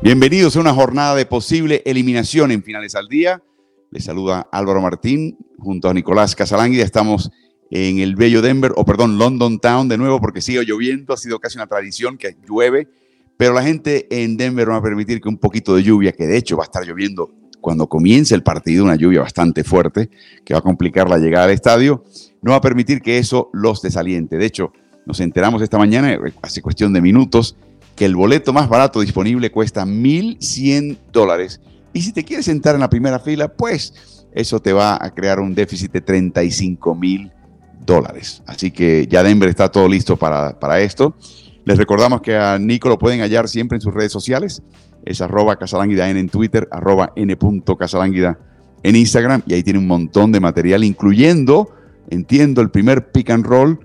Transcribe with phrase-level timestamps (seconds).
[0.00, 3.42] Bienvenidos a una jornada de posible eliminación en Finales al Día.
[3.90, 6.84] Les saluda Álvaro Martín junto a Nicolás Casalánguida.
[6.84, 7.32] Estamos
[7.72, 11.14] en el bello Denver, o perdón, London Town de nuevo porque sigue lloviendo.
[11.14, 12.86] Ha sido casi una tradición que llueve,
[13.36, 16.36] pero la gente en Denver va a permitir que un poquito de lluvia, que de
[16.36, 20.10] hecho va a estar lloviendo cuando comience el partido, una lluvia bastante fuerte
[20.44, 22.04] que va a complicar la llegada al estadio,
[22.40, 24.36] no va a permitir que eso los desaliente.
[24.36, 24.72] De hecho,
[25.06, 27.56] nos enteramos esta mañana, hace cuestión de minutos,
[27.98, 31.60] que el boleto más barato disponible cuesta 1.100 dólares.
[31.92, 35.40] Y si te quieres sentar en la primera fila, pues eso te va a crear
[35.40, 37.32] un déficit de 35 mil
[37.84, 38.40] dólares.
[38.46, 41.16] Así que ya Denver está todo listo para, esto.
[41.64, 44.62] Les recordamos que a Nico lo pueden hallar siempre en sus redes sociales.
[45.04, 48.38] Es arroba casalánguida en Twitter, arroba n.casalánguida
[48.84, 49.42] en Instagram.
[49.44, 51.74] Y ahí tiene un montón de material, incluyendo,
[52.10, 53.80] entiendo, el primer pick and roll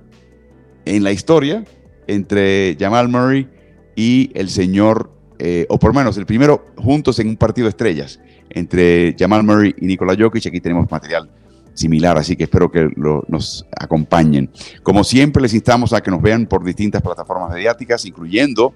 [0.85, 1.63] en la historia
[2.05, 3.47] entre Jamal Murray
[3.95, 8.19] y el señor, eh, o por menos el primero, juntos en un partido de estrellas
[8.49, 10.47] entre Jamal Murray y Nikola Jokic.
[10.47, 11.29] Aquí tenemos material
[11.73, 14.49] similar, así que espero que nos acompañen.
[14.83, 18.73] Como siempre, les instamos a que nos vean por distintas plataformas mediáticas, incluyendo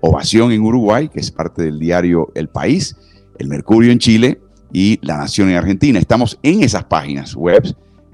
[0.00, 2.96] Ovación en Uruguay, que es parte del diario El País,
[3.38, 4.40] El Mercurio en Chile
[4.72, 5.98] y La Nación en Argentina.
[5.98, 7.64] Estamos en esas páginas web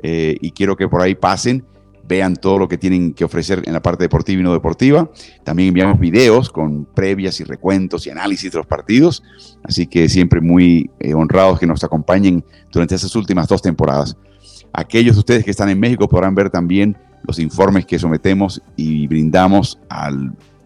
[0.03, 1.64] eh, y quiero que por ahí pasen
[2.06, 5.11] vean todo lo que tienen que ofrecer en la parte deportiva y no deportiva.
[5.45, 9.22] También enviamos videos con previas y recuentos y análisis de los partidos.
[9.62, 14.17] Así que siempre muy eh, honrados que nos acompañen durante esas últimas dos temporadas.
[14.73, 19.06] Aquellos de ustedes que están en México podrán ver también los informes que sometemos y
[19.06, 20.11] brindamos a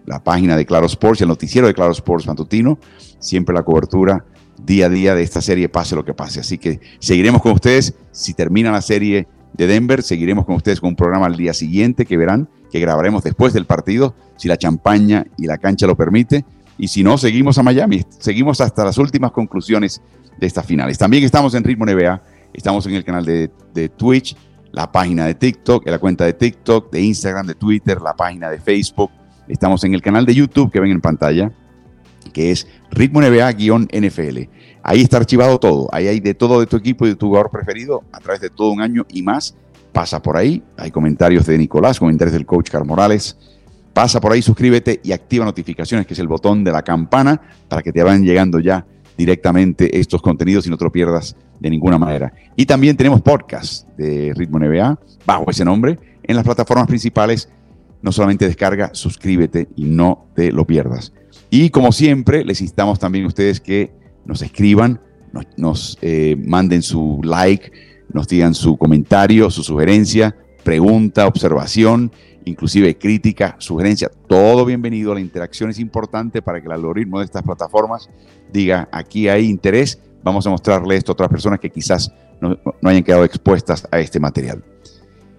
[0.07, 2.79] la página de Claro Sports al noticiero de Claro Sports Matutino.
[3.19, 4.24] Siempre la cobertura
[4.63, 6.41] día a día de esta serie, pase lo que pase.
[6.41, 7.95] Así que seguiremos con ustedes.
[8.13, 10.02] Si termina la serie de Denver.
[10.02, 13.64] Seguiremos con ustedes con un programa al día siguiente que verán, que grabaremos después del
[13.64, 16.44] partido, si la champaña y la cancha lo permite.
[16.78, 20.02] Y si no, seguimos a Miami, seguimos hasta las últimas conclusiones
[20.39, 20.98] de estas finales.
[20.98, 22.22] También estamos en Ritmo NBA,
[22.52, 24.36] estamos en el canal de, de Twitch,
[24.72, 28.61] la página de TikTok, la cuenta de TikTok, de Instagram, de Twitter, la página de
[28.61, 29.11] Facebook.
[29.48, 31.50] Estamos en el canal de YouTube que ven en pantalla,
[32.34, 34.50] que es Ritmo NBA-NFL.
[34.89, 35.89] Ahí está archivado todo.
[35.91, 38.51] Ahí hay de todo de tu equipo y de tu jugador preferido a través de
[38.51, 39.57] todo un año y más.
[39.91, 40.63] Pasa por ahí.
[40.77, 43.36] Hay comentarios de Nicolás, comentarios del coach Carl Morales.
[43.92, 47.83] Pasa por ahí, suscríbete y activa notificaciones, que es el botón de la campana para
[47.83, 48.86] que te vayan llegando ya
[49.19, 52.33] directamente estos contenidos y no te lo pierdas de ninguna manera.
[52.55, 57.48] Y también tenemos podcast de Ritmo NBA bajo ese nombre en las plataformas principales.
[58.03, 61.13] No solamente descarga, suscríbete y no te lo pierdas.
[61.51, 65.01] Y como siempre, les instamos también a ustedes que nos escriban,
[65.57, 67.70] nos, eh, manden su like,
[68.13, 72.11] nos digan su comentario, su sugerencia, pregunta, observación,
[72.45, 75.15] inclusive crítica, sugerencia, todo bienvenido.
[75.15, 78.09] La interacción es importante para que el algoritmo de estas plataformas
[78.53, 83.03] diga, aquí hay interés, vamos a mostrarle esto a otras personas que quizás no, hayan
[83.03, 84.63] quedado expuestas a este material.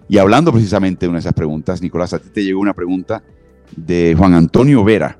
[0.08, 3.22] Y hablando precisamente de una de esas preguntas, Nicolás, a ti te llegó una pregunta
[3.76, 5.18] de Juan Antonio Vera,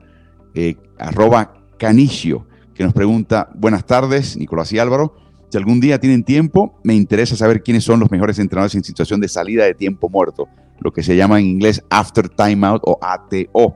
[0.55, 2.47] eh, arroba canicio
[2.78, 5.12] que nos pregunta, buenas tardes, Nicolás y Álvaro.
[5.50, 9.21] Si algún día tienen tiempo, me interesa saber quiénes son los mejores entrenadores en situación
[9.21, 10.47] de salida de tiempo muerto,
[10.78, 13.75] lo que se llama en inglés after timeout o ATO.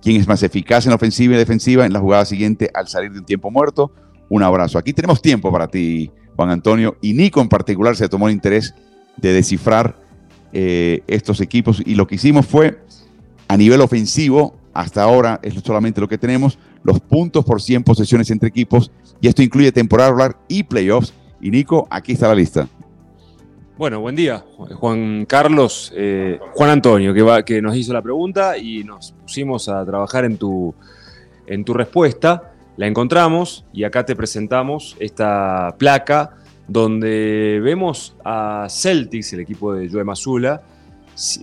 [0.00, 3.18] ¿Quién es más eficaz en ofensiva y defensiva en la jugada siguiente al salir de
[3.18, 3.90] un tiempo muerto?
[4.28, 4.78] Un abrazo.
[4.78, 8.76] Aquí tenemos tiempo para ti, Juan Antonio, y Nico en particular se tomó el interés
[9.16, 9.96] de descifrar
[10.52, 12.78] eh, estos equipos y lo que hicimos fue
[13.48, 18.30] a nivel ofensivo, hasta ahora es solamente lo que tenemos, los puntos por 100 posesiones
[18.30, 21.14] entre equipos y esto incluye temporada y playoffs.
[21.40, 22.68] Y Nico, aquí está la lista.
[23.78, 28.84] Bueno, buen día, Juan Carlos, eh, Juan Antonio, que, que nos hizo la pregunta y
[28.84, 30.74] nos pusimos a trabajar en tu,
[31.46, 32.52] en tu respuesta.
[32.76, 36.36] La encontramos y acá te presentamos esta placa
[36.68, 40.62] donde vemos a Celtics, el equipo de Joe Mazula,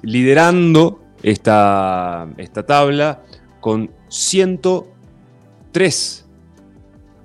[0.03, 3.23] liderando esta, esta tabla
[3.59, 4.59] con 100
[5.71, 6.25] tres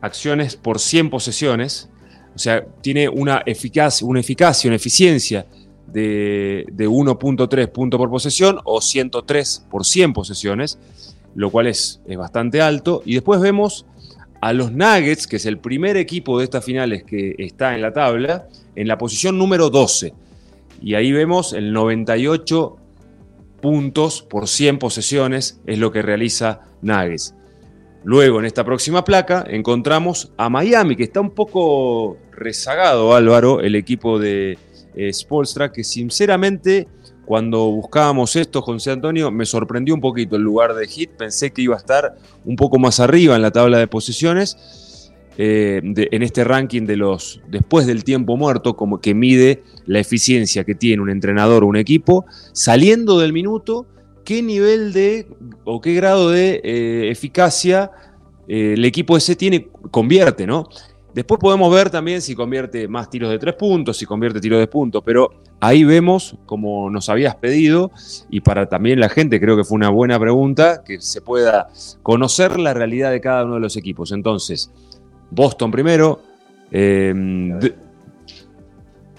[0.00, 1.88] acciones por 100 posesiones.
[2.34, 5.46] O sea, tiene una eficacia, una, eficacia, una eficiencia
[5.86, 10.78] de, 1.3 puntos por posesión o 103 por 100 posesiones,
[11.34, 13.02] lo cual es, es bastante alto.
[13.04, 13.86] Y después vemos
[14.40, 17.92] a los Nuggets, que es el primer equipo de estas finales que está en la
[17.92, 20.14] tabla, en la posición número 12.
[20.80, 22.77] Y ahí vemos el 98
[23.60, 27.34] puntos por 100 posesiones, es lo que realiza Nuggets.
[28.04, 33.74] Luego, en esta próxima placa, encontramos a Miami, que está un poco rezagado, Álvaro, el
[33.74, 34.56] equipo de
[34.94, 36.88] eh, Spolstra, que sinceramente
[37.28, 41.10] cuando buscábamos esto, José Antonio, me sorprendió un poquito el lugar de Hit.
[41.10, 42.16] Pensé que iba a estar
[42.46, 44.56] un poco más arriba en la tabla de posiciones.
[45.40, 50.64] Eh, en este ranking de los después del tiempo muerto, como que mide la eficiencia
[50.64, 53.86] que tiene un entrenador o un equipo, saliendo del minuto,
[54.24, 55.28] qué nivel de
[55.64, 57.92] o qué grado de eh, eficacia
[58.48, 60.68] eh, el equipo ese tiene, convierte, ¿no?
[61.14, 64.66] Después podemos ver también si convierte más tiros de tres puntos, si convierte tiros de
[64.66, 65.30] puntos, pero
[65.60, 67.92] ahí vemos, como nos habías pedido,
[68.28, 71.68] y para también la gente creo que fue una buena pregunta, que se pueda
[72.02, 74.12] conocer la realidad de cada uno de los equipos.
[74.12, 74.70] Entonces,
[75.30, 76.22] Boston primero,
[76.70, 77.58] em,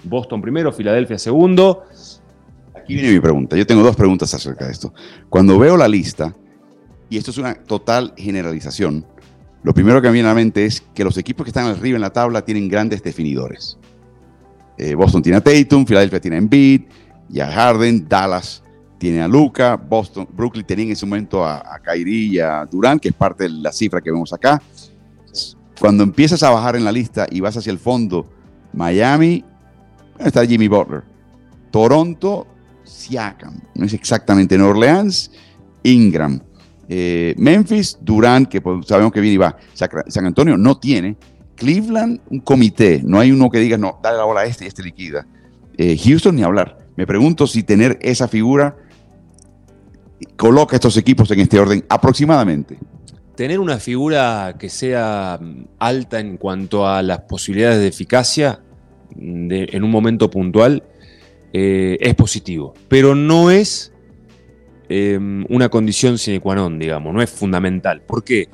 [0.04, 1.84] Boston primero, Filadelfia segundo.
[2.74, 3.56] Aquí viene mi pregunta.
[3.56, 4.92] Yo tengo dos preguntas acerca de esto.
[5.28, 6.34] Cuando veo la lista,
[7.08, 9.06] y esto es una total generalización,
[9.62, 11.96] lo primero que me viene a la mente es que los equipos que están arriba
[11.96, 13.78] en la tabla tienen grandes definidores.
[14.78, 16.82] Eh, Boston tiene a Tatum, Philadelphia tiene a Embiid,
[17.28, 18.62] y a Harden, Dallas
[18.98, 23.00] tiene a Luca, Boston, Brooklyn tenía en ese momento a, a Kyrie y a Durant,
[23.00, 24.60] que es parte de la cifra que vemos acá.
[25.80, 28.28] Cuando empiezas a bajar en la lista y vas hacia el fondo,
[28.74, 29.42] Miami,
[30.18, 31.02] está Jimmy Butler.
[31.70, 32.46] Toronto,
[32.84, 33.58] Siakam.
[33.74, 35.30] No es exactamente en Orleans,
[35.82, 36.38] Ingram.
[36.86, 39.56] Eh, Memphis, Durán, que pues, sabemos que viene y va.
[39.72, 41.16] San Antonio no tiene.
[41.56, 43.00] Cleveland, un comité.
[43.02, 45.26] No hay uno que diga, no, dale la bola a este y este liquida.
[45.78, 46.76] Eh, Houston, ni hablar.
[46.96, 48.76] Me pregunto si tener esa figura
[50.36, 52.78] coloca estos equipos en este orden aproximadamente.
[53.40, 58.60] Tener una figura que sea mm, alta en cuanto a las posibilidades de eficacia
[59.16, 60.82] mm, en un momento puntual
[61.54, 63.90] eh, es positivo, pero no es
[64.92, 68.02] Em, una condición sine qua non, digamos, no es fundamental.
[68.02, 68.48] ¿Por qué?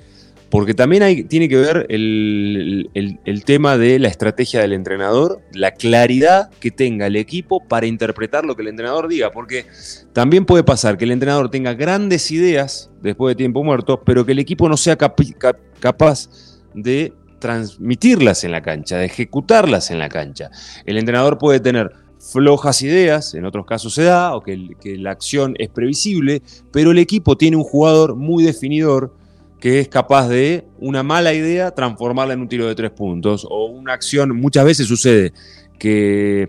[0.56, 6.70] Porque también tiene que ver el, tema de la estrategia del entrenador, la claridad que
[6.70, 9.66] tenga el equipo para interpretar lo que el entrenador diga, porque
[10.14, 14.32] también puede pasar que el entrenador tenga grandes ideas después de tiempo muerto, pero que
[14.32, 16.30] el equipo no sea capaz
[16.72, 20.50] de transmitirlas en la cancha, de ejecutarlas en la cancha.
[20.86, 25.54] El entrenador puede tener flojas ideas, en otros casos se da, o que, la acción
[25.58, 26.40] es previsible,
[26.72, 29.12] pero el equipo tiene un jugador muy definidor
[29.60, 33.66] que es capaz de una mala idea transformarla en un tiro de tres puntos, o
[33.66, 35.32] una acción, muchas veces sucede
[35.78, 36.48] que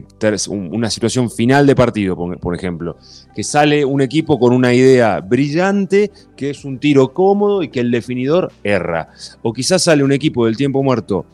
[0.49, 2.97] una situación final de partido, por ejemplo,
[3.35, 7.81] que sale un equipo con una idea brillante, que es un tiro cómodo y que
[7.81, 9.09] el definidor erra.
[9.41, 11.25] O quizás sale un equipo del tiempo muerto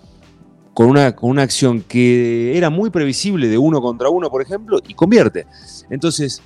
[0.74, 4.80] con una, con una acción que era muy previsible de uno contra uno, por ejemplo,
[4.88, 5.46] y convierte.
[5.92, 6.42] Entonces,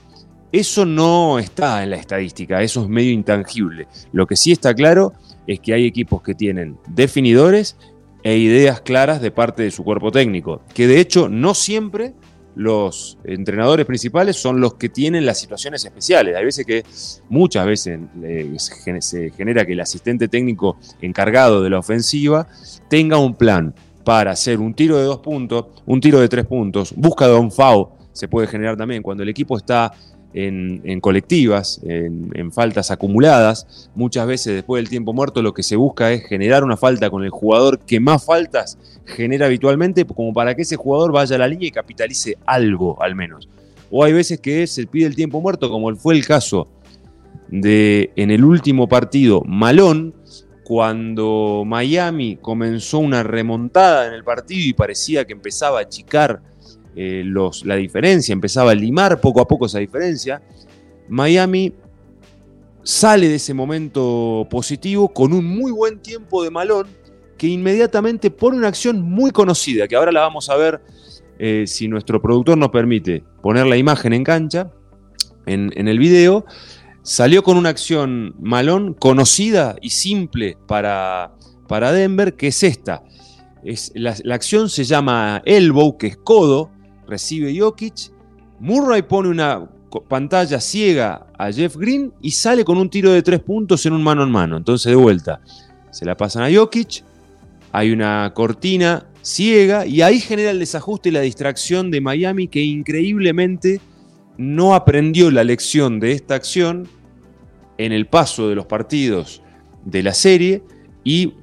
[0.51, 3.87] eso no está en la estadística, eso es medio intangible.
[4.11, 5.13] Lo que sí está claro
[5.45, 7.77] es que hay equipos que tienen definidores
[8.23, 12.13] e ideas claras de parte de su cuerpo técnico, que de hecho no siempre
[12.55, 16.35] los entrenadores principales son los que tienen las situaciones especiales.
[16.35, 16.83] Hay veces que,
[17.29, 17.99] muchas veces
[18.99, 22.47] se genera que el asistente técnico encargado de la ofensiva
[22.89, 26.93] tenga un plan para hacer un tiro de dos puntos, un tiro de tres puntos,
[26.95, 29.93] busca de un FAO, se puede generar también cuando el equipo está
[30.45, 33.89] en, colectivas, en, faltas acumuladas.
[33.95, 37.23] Muchas veces después del tiempo muerto lo que se busca es generar una falta con
[37.23, 41.47] el jugador que más faltas genera habitualmente, como para que ese jugador vaya a la
[41.47, 43.49] línea y capitalice algo al menos.
[43.89, 46.67] O hay veces que se pide el tiempo muerto, como fue el caso
[47.47, 50.13] de en el último partido Malón,
[50.63, 56.41] cuando Miami comenzó una remontada en el partido y parecía que empezaba a achicar
[56.97, 57.23] eh,
[57.63, 60.41] la diferencia, empezaba a limar poco a poco esa diferencia,
[61.07, 61.73] Miami
[62.83, 66.87] sale de ese momento positivo con un muy buen tiempo de malón
[67.37, 70.81] que inmediatamente pone una acción muy conocida, que ahora la vamos a ver
[71.37, 74.71] eh, si nuestro productor nos permite poner la imagen en cancha,
[75.45, 76.45] en, en el video,
[77.03, 81.35] salió con una acción malón conocida y simple para,
[81.67, 83.03] para Denver, que es esta.
[83.63, 86.69] Es, la, acción se llama elbow, que es codo,
[87.07, 88.11] recibe Jokic.
[88.59, 89.69] Murray pone una
[90.07, 94.03] pantalla ciega a Jeff Green y sale con un tiro de tres puntos en un
[94.03, 94.57] mano en mano.
[94.57, 95.41] Entonces, de vuelta,
[95.91, 97.03] se la pasan a Jokic.
[97.71, 102.61] Hay una cortina ciega y ahí genera el desajuste y la distracción de Miami que
[102.61, 103.81] increíblemente
[104.37, 106.87] no aprendió la lección de esta acción
[107.77, 109.41] en el paso de los partidos
[109.83, 110.63] de la serie
[111.03, 111.33] y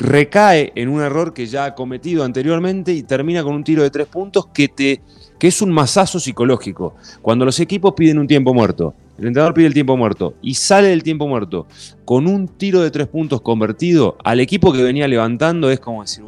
[0.00, 3.90] recae en un error que ya ha cometido anteriormente y termina con un tiro de
[3.90, 5.02] tres puntos que, te,
[5.38, 6.94] que es un masazo psicológico.
[7.20, 10.88] Cuando los equipos piden un tiempo muerto, el entrenador pide el tiempo muerto y sale
[10.88, 11.66] del tiempo muerto
[12.06, 16.24] con un tiro de tres puntos convertido, al equipo que venía levantando es como decir,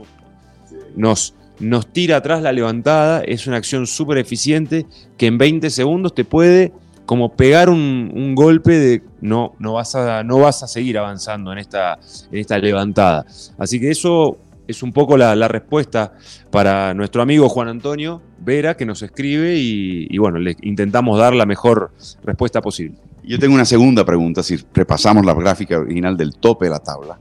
[0.95, 4.85] nos, nos tira atrás la levantada, es una acción súper eficiente
[5.17, 6.73] que en 20 segundos te puede
[7.07, 11.99] como pegar un, golpe de no, vas a, no vas a seguir avanzando en esta,
[12.31, 13.27] en esta levantada.
[13.59, 16.15] Así que eso es un poco la, respuesta
[16.51, 21.47] para nuestro amigo Juan Antonio Vera, que nos escribe y, bueno, le intentamos dar la
[21.47, 21.93] mejor
[22.25, 22.99] respuesta posible.
[23.23, 27.21] Yo tengo una segunda pregunta, si repasamos la gráfica original del tope de la tabla,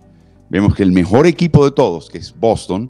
[0.50, 2.90] vemos que el mejor equipo de todos, que es Boston,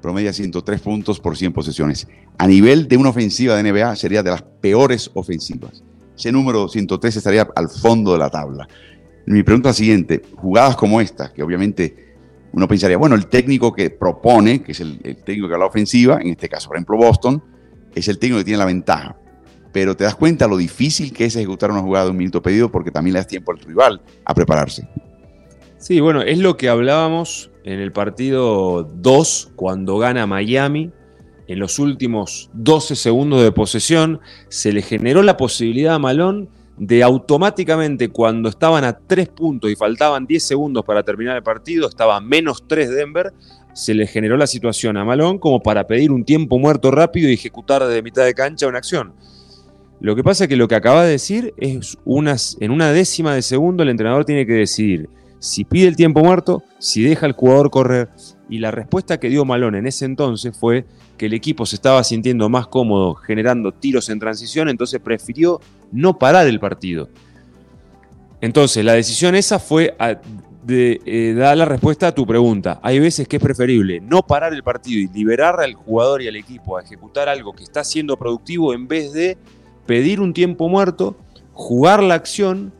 [0.00, 2.08] promedia 103 puntos por 100 posesiones.
[2.36, 5.82] A nivel de una ofensiva de NBA sería de las peores ofensivas.
[6.18, 8.66] Ese número 103 estaría al fondo de la tabla.
[9.26, 12.16] Mi pregunta es la siguiente, jugadas como esta, que obviamente
[12.52, 16.30] uno pensaría, bueno, el técnico que propone, que es el, técnico que habla ofensiva, en
[16.30, 17.40] este caso, por ejemplo, Boston,
[17.94, 19.16] es el técnico que tiene la ventaja.
[19.72, 22.68] Pero te das cuenta lo difícil que es ejecutar una jugada de un minuto pedido
[22.68, 24.88] porque también le das tiempo al rival a prepararse.
[25.76, 30.90] Sí, bueno, es lo que hablábamos en el partido 2 cuando gana Miami.
[31.48, 37.02] En los últimos 12 segundos de posesión se le generó la posibilidad a Malón de
[37.02, 42.20] automáticamente cuando estaban a 3 puntos y faltaban 10 segundos para terminar el partido, estaba
[42.20, 43.32] menos 3 Denver,
[43.72, 47.34] se le generó la situación a Malón como para pedir un tiempo muerto rápido y
[47.34, 49.14] ejecutar de mitad de cancha una acción.
[50.00, 53.34] Lo que pasa es que lo que acaba de decir es unas, en una décima
[53.34, 55.08] de segundo el entrenador tiene que decidir
[55.40, 58.10] si pide el tiempo muerto, si deja al jugador correr.
[58.48, 60.84] Y la respuesta que dio Malón en ese entonces fue
[61.18, 65.60] que el equipo se estaba sintiendo más cómodo generando tiros en transición, entonces prefirió
[65.92, 67.08] no parar el partido.
[68.40, 69.94] Entonces, la decisión esa fue
[70.62, 72.78] de eh, dar la respuesta a tu pregunta.
[72.82, 76.36] Hay veces que es preferible no parar el partido y liberar al jugador y al
[76.36, 79.36] equipo a ejecutar algo que está siendo productivo en vez de
[79.86, 81.16] pedir un tiempo muerto,
[81.52, 82.72] jugar la acción,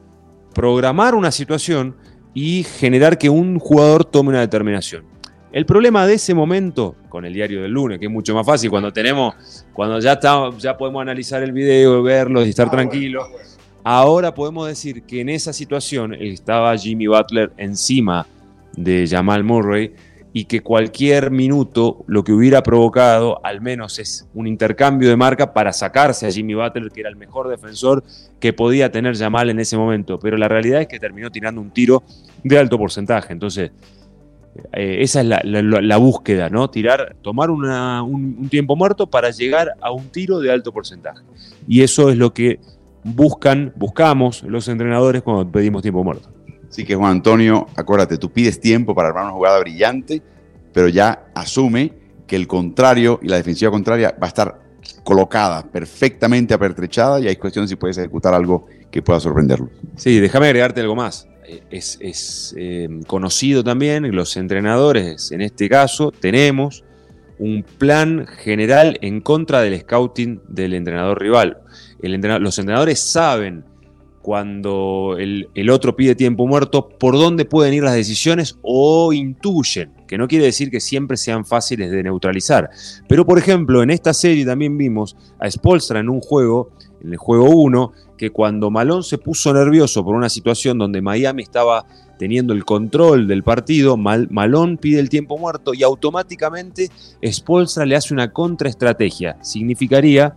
[0.55, 1.97] programar una situación
[2.35, 5.05] y generar que un jugador tome una determinación.
[5.51, 8.69] El problema de ese momento, con el diario del lunes, que es mucho más fácil
[8.69, 10.19] cuando tenemos, cuando ya,
[10.59, 13.27] ya podemos analizar el video, verlo y estar tranquilos.
[13.83, 18.27] Ahora podemos decir que en esa situación estaba Jimmy Butler encima
[18.77, 19.95] de Jamal Murray
[20.35, 25.55] y que cualquier minuto lo que hubiera provocado al menos es un intercambio de marca
[25.55, 28.05] para sacarse a Jimmy Butler, que era el mejor defensor
[28.39, 30.19] que podía tener Jamal en ese momento.
[30.19, 32.03] Pero la realidad es que terminó tirando un tiro
[32.45, 33.33] de alto porcentaje.
[33.33, 33.71] Entonces,
[34.73, 36.69] eh, esa es la, búsqueda, ¿no?
[36.71, 41.23] Tirar, tomar un, tiempo muerto para llegar a un tiro de alto porcentaje.
[41.67, 42.61] Y eso es lo que
[43.05, 46.31] buscan, buscamos los entrenadores cuando pedimos tiempo muerto.
[46.69, 50.23] Así que Juan Antonio, acuérdate, tú pides tiempo para armar una jugada brillante,
[50.73, 51.93] pero ya asume
[52.27, 54.61] que el contrario y la defensiva contraria va a estar
[55.03, 59.71] colocada perfectamente apertrechada y hay cuestiones si puedes ejecutar algo que pueda sorprenderlo.
[59.97, 61.28] Sí, déjame agregarte algo más
[61.71, 66.85] es, eh, conocido también, los entrenadores, en este caso, tenemos
[67.39, 71.59] un plan general en contra del scouting del entrenador rival.
[72.03, 73.65] los entrenadores saben
[74.23, 79.93] cuando el, el, otro pide tiempo muerto por dónde pueden ir las decisiones o intuyen,
[80.07, 82.69] que no quiere decir que siempre sean fáciles de neutralizar.
[83.09, 87.17] Pero por ejemplo, en esta serie también vimos a Spolstra en un juego, en el
[87.17, 91.87] juego 1, que cuando Malón se puso nervioso por una situación donde Miami estaba
[92.19, 96.91] teniendo el control del partido, Malón pide el tiempo muerto y automáticamente
[97.25, 99.39] Spolstra le hace una contraestrategia.
[99.41, 100.35] Significaría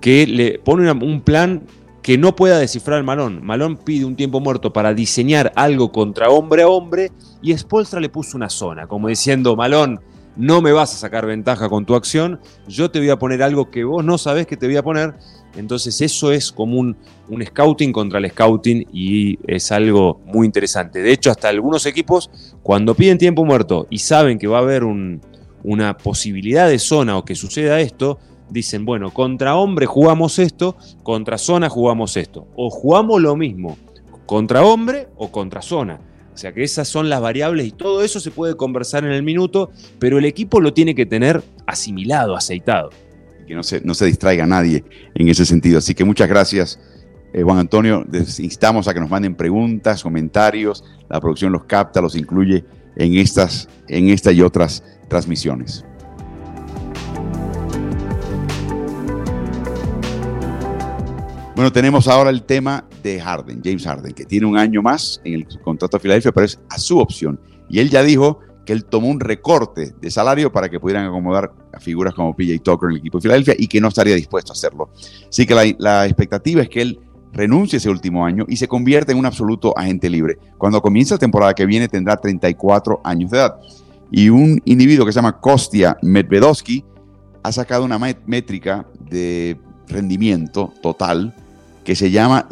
[0.00, 1.62] que le pone un plan
[2.02, 3.44] que no pueda descifrar Malón.
[3.44, 7.10] Malón pide un tiempo muerto para diseñar algo contra hombre a hombre
[7.42, 10.00] y Spolstra le puso una zona, como diciendo, Malón,
[10.36, 13.70] no me vas a sacar ventaja con tu acción, yo te voy a poner algo
[13.70, 15.14] que vos no sabés que te voy a poner
[15.56, 16.96] entonces eso es como un,
[17.44, 21.00] scouting contra el scouting y es algo muy interesante.
[21.00, 22.30] De hecho, hasta algunos equipos,
[22.62, 27.24] cuando piden tiempo muerto y saben que va a haber una posibilidad de zona o
[27.24, 32.46] que suceda esto, dicen, bueno, contra hombre jugamos esto, contra zona jugamos esto.
[32.56, 33.76] O jugamos lo mismo,
[34.26, 36.00] contra hombre o contra zona.
[36.32, 39.22] O sea que esas son las variables y todo eso se puede conversar en el
[39.22, 42.90] minuto, pero el equipo lo tiene que tener asimilado, aceitado
[43.50, 45.78] que no se, no se distraiga nadie en ese sentido.
[45.78, 46.78] Así que muchas gracias,
[47.32, 48.06] eh, Juan Antonio.
[48.08, 50.84] Les instamos a que nos manden preguntas, comentarios.
[51.08, 52.64] La producción los capta, los incluye
[52.94, 55.84] en estas, en esta y otras transmisiones.
[61.56, 65.34] Bueno, tenemos ahora el tema de Harden, James Harden, que tiene un año más en
[65.34, 67.40] el contrato de Filadelfia, pero es a su opción.
[67.68, 71.52] Y él ya dijo que él tomó un recorte de salario para que pudieran acomodar
[71.72, 74.52] a figuras como PJ Tucker en el equipo de Filadelfia y que no estaría dispuesto
[74.52, 74.90] a hacerlo.
[75.28, 77.00] Así que la, expectativa es que él
[77.32, 80.38] renuncie ese último año y se convierta en un absoluto agente libre.
[80.58, 83.56] Cuando comience la temporada que viene tendrá 34 años de edad.
[84.10, 86.84] Y un individuo que se llama Kostia Medvedovsky
[87.42, 91.34] ha sacado una métrica de rendimiento total
[91.84, 92.48] que se llama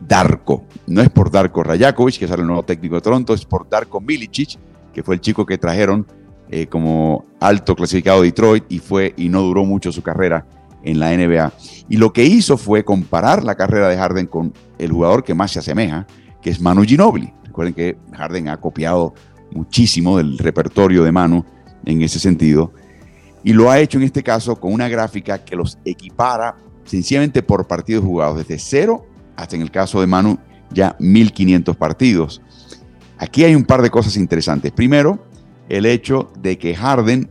[0.00, 0.64] Darko.
[0.86, 4.00] No es por Darko Rajakovic, que es el nuevo técnico de Toronto, es por Darko
[4.00, 4.58] Milicic,
[4.92, 6.06] que fue el chico que trajeron
[6.54, 10.46] eh, como alto clasificado de Detroit y, fue, y no duró mucho su carrera
[10.84, 11.50] en la NBA.
[11.88, 15.50] Y lo que hizo fue comparar la carrera de Harden con el jugador que más
[15.50, 16.06] se asemeja,
[16.42, 17.32] que es Manu Ginobili.
[17.46, 19.14] Recuerden que Harden ha copiado
[19.50, 21.42] muchísimo del repertorio de Manu
[21.86, 22.70] en ese sentido.
[23.42, 27.66] Y lo ha hecho en este caso con una gráfica que los equipara sencillamente por
[27.66, 29.06] partidos jugados, desde cero
[29.36, 30.38] hasta en el caso de Manu
[30.70, 32.42] ya 1500 partidos.
[33.16, 34.70] Aquí hay un par de cosas interesantes.
[34.70, 35.31] Primero,
[35.72, 37.30] el hecho de que Harden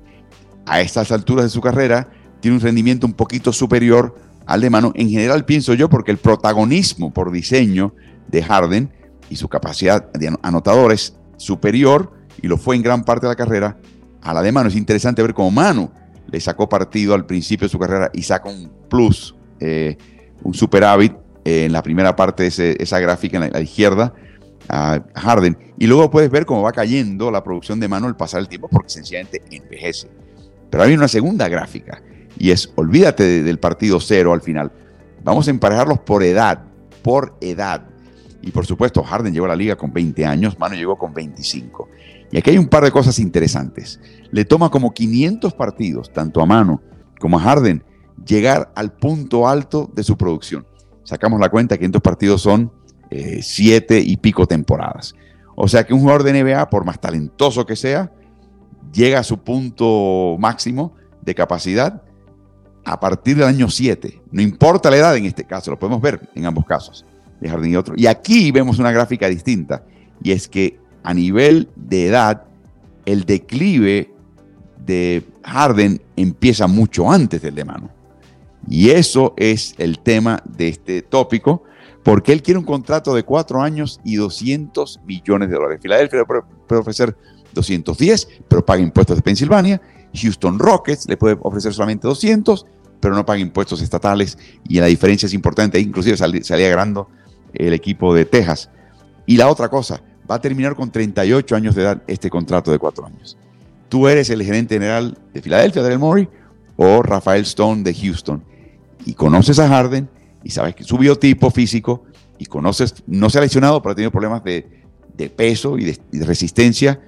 [0.65, 4.15] a estas alturas de su carrera tiene un rendimiento un poquito superior
[4.47, 4.91] al de Manu.
[4.95, 7.93] En general pienso yo porque el protagonismo por diseño
[8.29, 8.91] de Harden
[9.29, 13.35] y su capacidad de anotador es superior y lo fue en gran parte de la
[13.35, 13.77] carrera
[14.23, 14.69] a la de Manu.
[14.69, 15.91] Es interesante ver cómo Manu
[16.31, 19.97] le sacó partido al principio de su carrera y saca un plus, eh,
[20.41, 21.13] un superávit
[21.45, 24.15] eh, en la primera parte de esa gráfica en la, izquierda
[24.71, 25.57] a Harden.
[25.77, 28.69] Y luego puedes ver cómo va cayendo la producción de Manu al pasar el tiempo
[28.69, 30.09] porque sencillamente envejece.
[30.69, 32.01] Pero hay una segunda gráfica
[32.37, 34.71] y es, olvídate del partido cero al final.
[35.23, 36.63] Vamos a emparejarlos por edad,
[37.03, 37.87] por edad.
[38.41, 41.89] Y por supuesto, Harden llegó a la liga con 20 años, Manu llegó con 25.
[42.31, 43.99] Y aquí hay un par de cosas interesantes.
[44.31, 46.81] Le toma como 500 partidos, tanto a Mano
[47.19, 47.83] como a Harden,
[48.25, 50.65] llegar al punto alto de su producción.
[51.03, 52.71] Sacamos la cuenta, 500 partidos son
[53.11, 55.13] 7 eh, y pico temporadas.
[55.55, 58.11] O sea que un jugador de NBA, por más talentoso que sea,
[58.93, 62.01] llega a su punto máximo de capacidad
[62.83, 64.21] a partir del año 7.
[64.31, 67.05] No importa la edad en este caso, lo podemos ver en ambos casos,
[67.39, 67.93] de Harden y otro.
[67.97, 69.83] Y aquí vemos una gráfica distinta,
[70.23, 72.43] y es que a nivel de edad,
[73.05, 74.13] el declive
[74.85, 77.89] de Harden empieza mucho antes del de Manu.
[78.67, 81.63] Y eso es el tema de este tópico,
[82.03, 85.79] porque él quiere un contrato de cuatro años y 200 millones de dólares.
[85.81, 87.15] Filadelfia puede ofrecer
[87.53, 89.81] 210, pero paga impuestos de Pensilvania.
[90.13, 92.65] Houston Rockets le puede ofrecer solamente 200,
[92.99, 94.37] pero no paga impuestos estatales
[94.67, 95.79] y la diferencia es importante.
[95.79, 97.07] Inclusive salía ganando
[97.53, 98.69] el equipo de Texas.
[99.25, 102.79] Y la otra cosa, va a terminar con 38 años de edad este contrato de
[102.79, 103.37] cuatro años.
[103.89, 106.29] Tú eres el gerente general de Filadelfia, Daryl Morey,
[106.77, 108.43] o Rafael Stone de Houston,
[109.05, 110.09] y conoces a Harden
[110.43, 112.03] y sabes que su biotipo físico
[112.37, 114.65] y conoces, no se ha lesionado, pero ha tenido problemas de,
[115.35, 116.99] peso y de, resistencia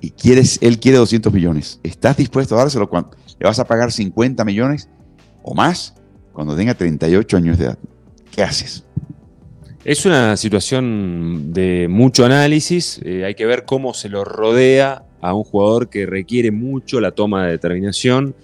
[0.00, 1.80] y quieres, él quiere 200 millones.
[1.82, 2.88] ¿Estás dispuesto a dárselo?
[2.88, 4.88] cuando ¿Le vas a pagar 50 millones
[5.42, 5.94] o más
[6.32, 7.78] cuando tenga 38 años de edad?
[8.30, 8.84] ¿Qué haces?
[9.84, 15.32] Es una situación de mucho análisis, eh, hay que ver cómo se lo rodea a
[15.32, 18.36] un jugador que requiere mucho la toma de determinación,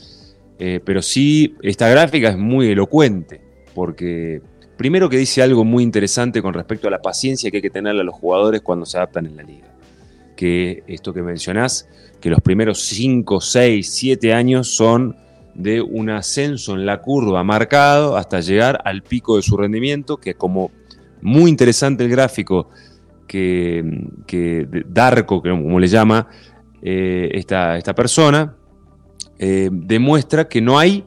[0.58, 3.42] eh, pero sí, esta gráfica es muy elocuente,
[3.74, 4.40] porque
[4.76, 7.96] primero que dice algo muy interesante con respecto a la paciencia que hay que tener
[7.96, 9.68] a los jugadores cuando se adaptan en la liga.
[10.36, 11.88] Que esto que mencionás,
[12.20, 15.16] que los primeros 5, 6, 7 años son
[15.54, 20.34] de un ascenso en la curva marcado hasta llegar al pico de su rendimiento, que
[20.34, 20.70] como
[21.22, 22.68] muy interesante el gráfico
[23.26, 26.28] que, Darko, como le llama
[26.82, 28.54] eh, esta, esta, persona,
[29.38, 31.04] eh, demuestra que no hay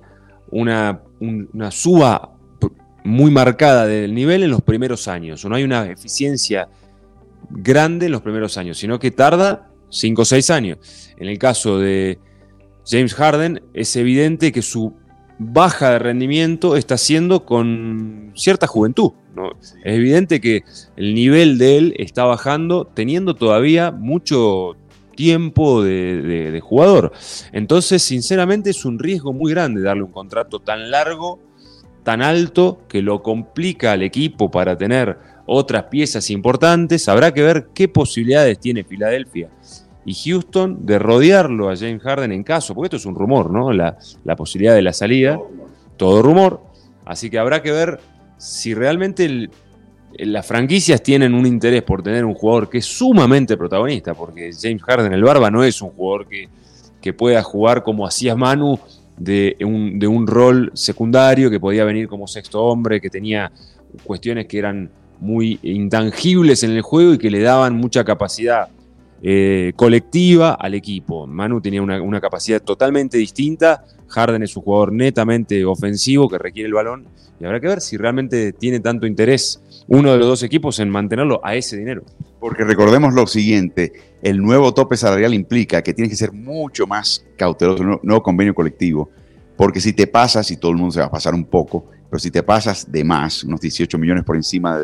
[0.50, 2.37] una, una suba
[3.08, 6.68] muy marcada del nivel en los primeros años, o no hay una eficiencia
[7.50, 11.14] grande en los primeros años, sino que tarda 5 o 6 años.
[11.18, 12.20] En el caso de
[12.86, 14.94] James Harden, es evidente que su
[15.40, 19.12] baja de rendimiento está siendo con cierta juventud.
[19.84, 20.64] Es evidente que
[20.96, 24.76] el nivel de él está bajando teniendo todavía mucho
[25.16, 27.12] tiempo de, jugador.
[27.52, 31.40] Entonces, sinceramente, es un riesgo muy grande darle un contrato tan largo,
[32.08, 37.10] tan alto, que lo complica al equipo para tener otras piezas importantes.
[37.10, 39.50] Habrá que ver qué posibilidades tiene Filadelfia
[40.06, 43.74] y Houston de rodearlo a James Harden en caso, porque esto es un rumor, ¿no?
[43.74, 43.98] La,
[44.38, 45.38] posibilidad de la salida,
[45.98, 46.62] todo rumor.
[47.04, 48.00] Así que habrá que ver
[48.38, 49.50] si realmente
[50.14, 54.82] las franquicias tienen un interés por tener un jugador que es sumamente protagonista, porque James
[54.82, 56.48] Harden, el Barba, no es un jugador que,
[57.02, 58.80] que pueda jugar como hacías Manu,
[59.18, 63.52] de un, de un rol secundario, que podía venir como sexto hombre, que tenía
[64.04, 68.68] cuestiones que eran muy intangibles en el juego y que le daban mucha capacidad
[69.22, 71.26] eh, colectiva al equipo.
[71.26, 73.84] Manu tenía una, una, capacidad totalmente distinta.
[74.08, 77.06] Harden es un jugador netamente ofensivo que requiere el balón
[77.40, 80.90] y habrá que ver si realmente tiene tanto interés uno de los dos equipos en
[80.90, 82.04] mantenerlo a ese dinero.
[82.40, 87.26] Porque recordemos lo siguiente, el nuevo tope salarial implica que tienes que ser mucho más
[87.36, 89.10] cauteloso, el nuevo convenio colectivo,
[89.56, 92.20] porque si te pasas, y todo el mundo se va a pasar un poco, pero
[92.20, 94.78] si te pasas de más, unos 18 millones por encima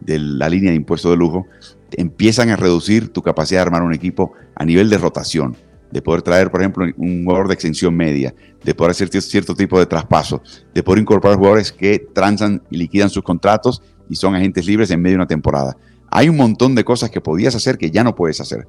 [0.00, 1.46] de la línea de impuesto de lujo,
[1.92, 5.56] empiezan a reducir tu capacidad de armar un equipo a nivel de rotación,
[5.90, 9.78] de poder traer, por ejemplo, un jugador de extensión media, de poder hacer cierto tipo
[9.78, 14.66] de traspaso, de poder incorporar jugadores que transan y liquidan sus contratos y son agentes
[14.66, 15.76] libres en medio de una temporada.
[16.10, 18.68] Hay un montón de cosas que podías hacer que ya no puedes hacer.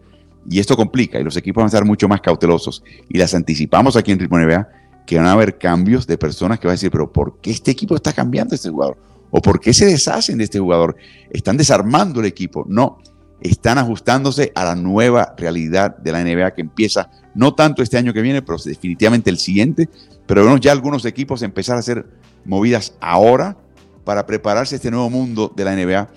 [0.49, 2.83] Y esto complica y los equipos van a estar mucho más cautelosos.
[3.09, 4.67] Y las anticipamos aquí en Ritmo NBA
[5.05, 7.71] que van a haber cambios de personas que van a decir, pero ¿por qué este
[7.71, 8.97] equipo está cambiando este jugador?
[9.31, 10.95] ¿O por qué se deshacen de este jugador?
[11.31, 12.65] Están desarmando el equipo.
[12.67, 12.99] No,
[13.41, 18.13] están ajustándose a la nueva realidad de la NBA que empieza no tanto este año
[18.13, 19.89] que viene, pero definitivamente el siguiente.
[20.27, 22.05] Pero vemos ya algunos equipos empezar a hacer
[22.45, 23.57] movidas ahora
[24.03, 26.09] para prepararse a este nuevo mundo de la NBA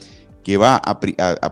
[0.44, 1.00] que va a,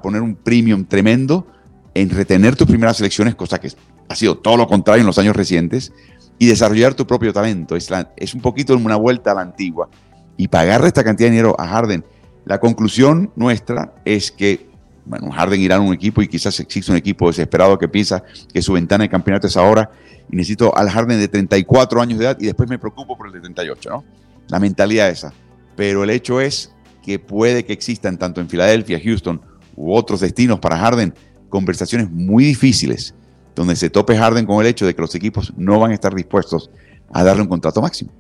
[0.03, 1.47] poner un premium tremendo
[1.95, 3.71] en retener tus primeras selecciones, cosa que
[4.09, 5.93] ha sido todo lo contrario en los años recientes,
[6.39, 7.75] y desarrollar tu propio talento.
[7.75, 9.89] Es, es un poquito una vuelta a la antigua.
[10.37, 12.05] Y pagarle esta cantidad de dinero a Harden.
[12.45, 14.71] La conclusión nuestra es que
[15.05, 18.63] bueno, Harden irá a un equipo y quizás existe un equipo desesperado que piensa que
[18.63, 19.91] su ventana de campeonato es ahora
[20.31, 23.33] y necesito al Harden de 34 años de edad y después me preocupo por el
[23.33, 24.05] de 38, ¿no?
[24.49, 25.33] La mentalidad esa.
[25.77, 26.72] Pero el hecho es
[27.03, 29.41] que puede que existan tanto en Filadelfia, Houston
[29.77, 31.15] u otros destinos para Harden
[31.49, 33.15] conversaciones muy difíciles
[33.55, 36.15] donde se tope Harden con el hecho de que los equipos no van a estar
[36.15, 36.71] dispuestos
[37.13, 38.11] a darle un contrato máximo.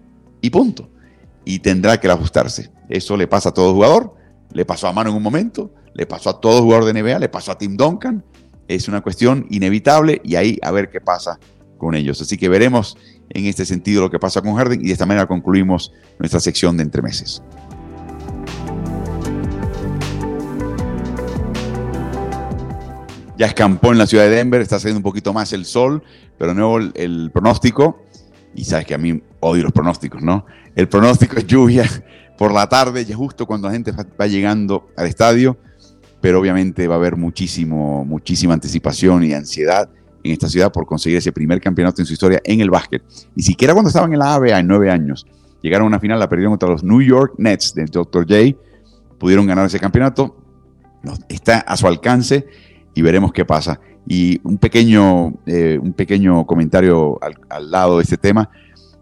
[0.40, 0.90] Y punto.
[1.45, 2.71] Y tendrá que ajustarse.
[2.88, 4.14] Eso le pasa a todo jugador,
[4.53, 7.29] le pasó a Mano en un momento, le pasó a todo jugador de NBA, le
[7.29, 8.23] pasó a Tim Duncan.
[8.68, 11.38] Es una cuestión inevitable y ahí a ver qué pasa
[11.79, 12.21] con ellos.
[12.21, 12.97] Así que veremos
[13.31, 16.77] en este sentido lo que pasa con Harden y de esta manera concluimos nuestra sección
[16.77, 17.42] de entremeses.
[23.42, 26.00] Ya escampó en la ciudad de Denver, está saliendo un poquito más el sol,
[26.38, 28.05] pero nuevo el, pronóstico,
[28.55, 30.46] y sabes que a mí odio los pronósticos, ¿no?
[30.76, 31.90] El pronóstico es lluvia
[32.38, 35.57] por la tarde, ya justo cuando la gente va llegando al estadio,
[36.20, 39.90] pero obviamente va a haber muchísimo, muchísima anticipación y ansiedad
[40.22, 43.02] en esta ciudad por conseguir ese primer campeonato en su historia en el básquet.
[43.35, 45.26] Ni siquiera cuando estaban en la ABA en nueve años,
[45.62, 48.24] llegaron a una final, la perdieron contra los New York Nets del Dr.
[48.24, 48.57] J,
[49.18, 50.37] pudieron ganar ese campeonato,
[51.28, 52.46] está a su alcance
[52.94, 53.81] y veremos qué pasa.
[54.07, 58.50] Y un pequeño, eh, un pequeño comentario al, lado de este tema.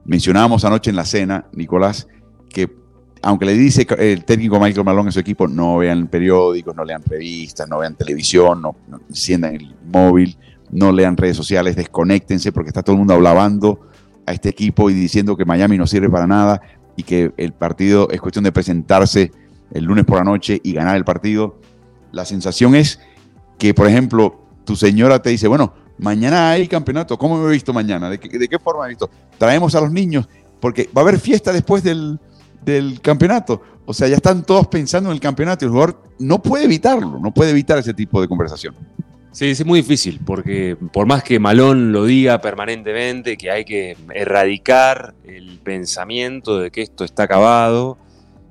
[0.05, 2.09] Mencionábamos anoche en la cena, Nicolás,
[2.49, 2.71] que
[3.23, 7.03] aunque le dice el técnico Michael Malone a su equipo, no vean periódicos, no lean
[7.05, 8.77] revistas, no vean televisión, no,
[9.09, 10.39] enciendan el móvil,
[10.71, 13.81] no lean redes sociales, desconéctense porque está todo el mundo hablando
[14.27, 16.63] a este equipo y diciendo que Miami no sirve para nada
[16.97, 19.33] y que el partido es cuestión de presentarse
[19.73, 21.61] el lunes por la noche y ganar el partido.
[22.13, 23.01] La sensación es
[23.61, 27.75] que, por ejemplo, tu señora te dice, bueno, mañana hay campeonato, ¿cómo me he visto
[27.75, 28.09] mañana?
[28.09, 29.11] ¿De qué, de qué forma he visto?
[29.37, 30.27] Traemos a los niños,
[30.61, 32.19] porque va a haber fiesta después del,
[33.03, 33.61] campeonato.
[33.85, 37.19] O sea, ya están todos pensando en el campeonato y el jugador no puede evitarlo,
[37.19, 38.75] no puede evitar ese tipo de conversación.
[39.31, 43.97] Sí, es muy difícil, porque por más que Malón lo diga permanentemente, que hay que
[44.15, 47.99] erradicar el pensamiento de que esto está acabado,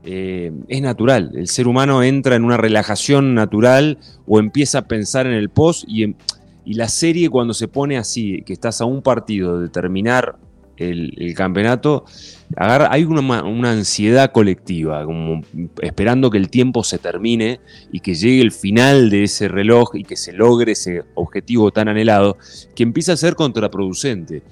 [0.03, 1.31] eh, es natural.
[1.35, 5.85] El ser humano entra en una relajación natural o empieza a pensar en el post
[5.87, 6.15] y,
[6.65, 10.37] y la serie cuando se pone así, que estás a un partido de terminar
[10.79, 12.05] el, campeonato,
[12.55, 15.41] hay una, una, ansiedad colectiva, como
[15.81, 17.59] esperando que el tiempo se termine
[17.91, 21.89] y que llegue el final de ese reloj y que se logre ese objetivo tan
[21.89, 22.37] anhelado,
[22.75, 24.43] que empieza a ser contraproducente.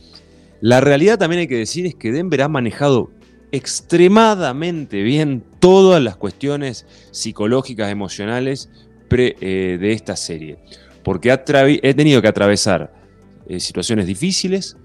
[0.60, 3.12] La realidad también hay que decir es que Denver ha manejado
[3.52, 8.70] extremadamente bien todas las cuestiones psicológicas, emocionales
[9.10, 10.58] eh, de esta serie.
[11.04, 12.94] Porque he tenido que atravesar
[13.48, 14.78] eh, situaciones difíciles,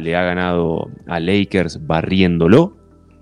[0.00, 2.78] le ha ganado a Lakers barriéndolo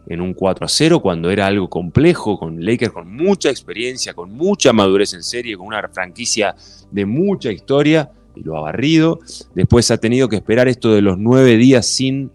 [0.08, 4.32] en un 4 a 0 cuando era algo complejo, con Lakers con mucha experiencia, con
[4.32, 6.54] mucha madurez en serie, con una franquicia
[6.90, 9.18] de mucha historia y lo ha barrido.
[9.54, 12.30] Después ha tenido que esperar esto de los nueve días sin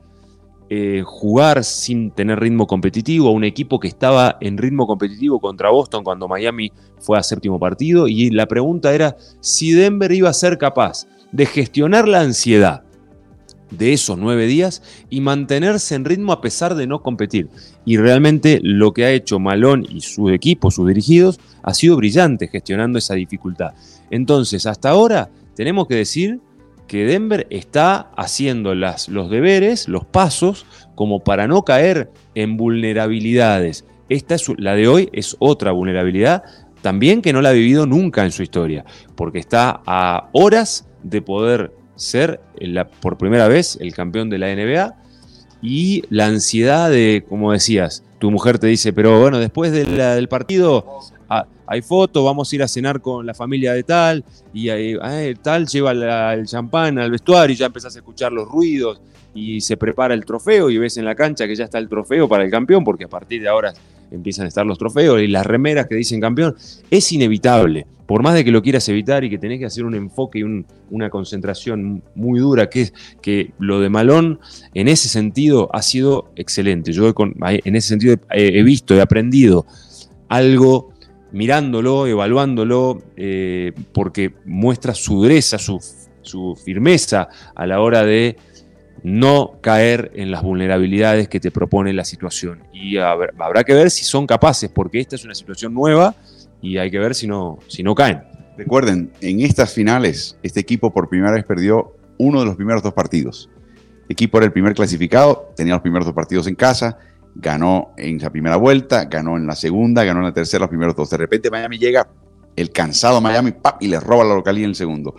[0.74, 6.02] eh, jugar sin tener ritmo competitivo, un equipo que estaba en ritmo competitivo contra Boston
[6.02, 10.58] cuando Miami fue a séptimo partido, y la pregunta era si Denver iba a ser
[10.58, 12.84] capaz de gestionar la ansiedad
[13.70, 17.50] de esos nueve días y mantenerse en ritmo a pesar de no competir.
[17.84, 22.48] Y realmente lo que ha hecho Malón y su equipo, sus dirigidos, ha sido brillante
[22.48, 23.74] gestionando esa dificultad.
[24.10, 26.40] Entonces, hasta ahora tenemos que decir
[26.92, 33.86] que Denver está haciendo las, los deberes, los pasos, como para no caer en vulnerabilidades.
[34.10, 36.44] Esta es la de hoy, es otra vulnerabilidad
[36.82, 38.84] también que no la ha vivido nunca en su historia,
[39.16, 42.42] porque está a horas de poder ser
[43.00, 44.94] por primera vez el campeón de la NBA
[45.62, 51.00] y la ansiedad de, como decías, tu mujer te dice, pero bueno, después del partido
[51.30, 54.98] ah, hay fotos, vamos a ir a cenar con la familia de tal, y ahí,
[55.42, 59.00] tal lleva el champán al vestuario y ya empezás a escuchar los ruidos
[59.34, 62.28] y se prepara el trofeo y ves en la cancha que ya está el trofeo
[62.28, 63.74] para el campeón, porque a partir de ahora
[64.12, 66.58] empiezan a estar los trofeos y las remeras que dicen campeón,
[66.90, 67.88] es inevitable.
[68.06, 70.44] Por más de que lo quieras evitar y que tenés que hacer un enfoque y
[70.44, 74.42] una concentración muy dura, que es que lo de Malón
[74.74, 76.92] en ese sentido ha sido excelente.
[76.92, 79.66] Yo en ese sentido he, visto, he aprendido
[80.28, 80.92] algo
[81.32, 85.80] mirándolo, evaluándolo, eh, porque muestra su dureza, su,
[86.64, 88.38] firmeza a la hora de
[89.04, 92.64] no caer en las vulnerabilidades que te propone la situación.
[92.72, 96.16] Y habrá que ver si son capaces, porque esta es una situación nueva
[96.62, 98.22] y hay que ver si no, si no caen.
[98.58, 102.94] Recuerden, en estas finales, este equipo por primera vez perdió uno de los primeros dos
[102.94, 103.50] partidos.
[104.06, 107.00] El equipo era el primer clasificado, tenía los primeros dos partidos en casa,
[107.36, 110.96] ganó en la primera vuelta, ganó en la segunda, ganó en la tercera los primeros
[110.96, 111.10] dos.
[111.10, 112.08] De repente Miami llega,
[112.56, 115.16] el cansado Miami, y le roba la localidad en el segundo.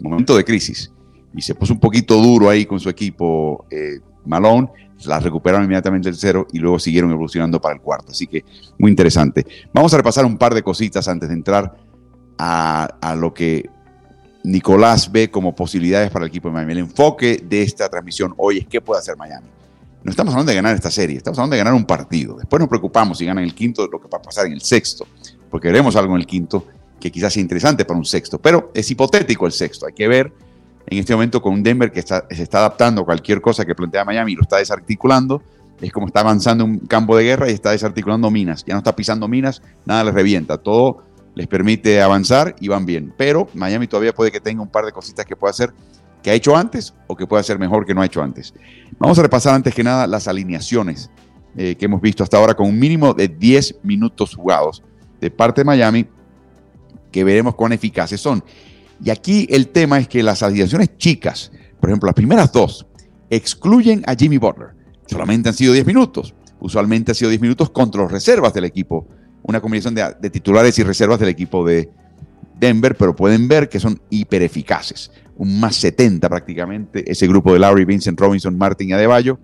[0.00, 0.90] Momento de crisis
[1.34, 4.68] y se puso un poquito duro ahí con su equipo eh, Malone,
[5.04, 8.12] la recuperaron inmediatamente el cero y luego siguieron evolucionando para el cuarto.
[8.12, 8.44] Así que
[8.78, 9.44] muy interesante.
[9.72, 11.76] Vamos a repasar un par de cositas antes de entrar
[12.38, 13.68] a, lo que
[14.44, 16.72] Nicolás ve como posibilidades para el equipo de Miami.
[16.72, 19.48] El enfoque de esta transmisión hoy es qué puede hacer Miami.
[20.04, 22.36] No estamos hablando de ganar esta serie, estamos hablando de ganar un partido.
[22.36, 25.06] Después nos preocupamos si ganan el quinto, lo que va a pasar en el sexto,
[25.50, 26.66] porque veremos algo en el quinto
[27.00, 29.86] que quizás sea interesante para un sexto, pero es hipotético el sexto.
[29.86, 30.30] Hay que ver
[30.86, 34.04] en este momento con un Denver que se está adaptando a cualquier cosa que plantea
[34.04, 35.42] Miami y lo está desarticulando.
[35.80, 38.62] Es como está avanzando un campo de guerra y está desarticulando minas.
[38.66, 40.58] Ya no está pisando minas, nada les revienta.
[40.58, 41.02] Todo
[41.34, 43.14] les permite avanzar y van bien.
[43.16, 45.72] Pero Miami todavía puede que tenga un par de cositas que pueda hacer
[46.24, 48.54] que ha hecho antes o que pueda hacer mejor que no ha hecho antes.
[48.98, 51.10] Vamos a repasar antes que nada las alineaciones
[51.54, 54.82] eh, que hemos visto hasta ahora con un mínimo de 10 minutos jugados
[55.20, 56.06] de parte de Miami
[57.12, 58.42] que veremos cuán eficaces son.
[59.04, 62.86] Y aquí el tema es que las alineaciones chicas, por ejemplo, las primeras dos,
[63.28, 64.70] excluyen a Jimmy Butler.
[65.06, 66.34] Solamente han sido 10 minutos.
[66.58, 69.06] Usualmente han sido 10 minutos contra los reservas del equipo.
[69.42, 71.90] Una combinación de, titulares y reservas del equipo de
[72.58, 75.10] Denver, pero pueden ver que son hiper eficaces.
[75.36, 79.38] Un más 70 prácticamente ese grupo de Lowry, Vincent, Robinson, Martin y Adebayo.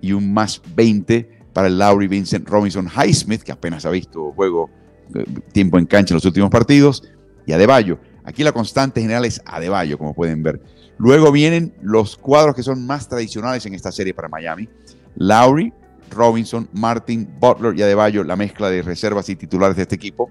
[0.00, 4.68] Y un más 20 para el Lowry, Vincent, Robinson, Highsmith, que apenas ha visto juego,
[5.14, 7.02] eh, tiempo en cancha en los últimos partidos,
[7.46, 7.98] y Adebayo.
[8.24, 10.60] Aquí la constante general es Adebayo, como pueden ver.
[10.98, 14.68] Luego vienen los cuadros que son más tradicionales en esta serie para Miami.
[15.16, 15.72] Lowry,
[16.10, 20.30] Robinson, Martin, Butler y Adebayo, la mezcla de reservas y titulares de este equipo.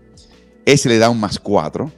[0.66, 1.92] Ese le da un más cuatro,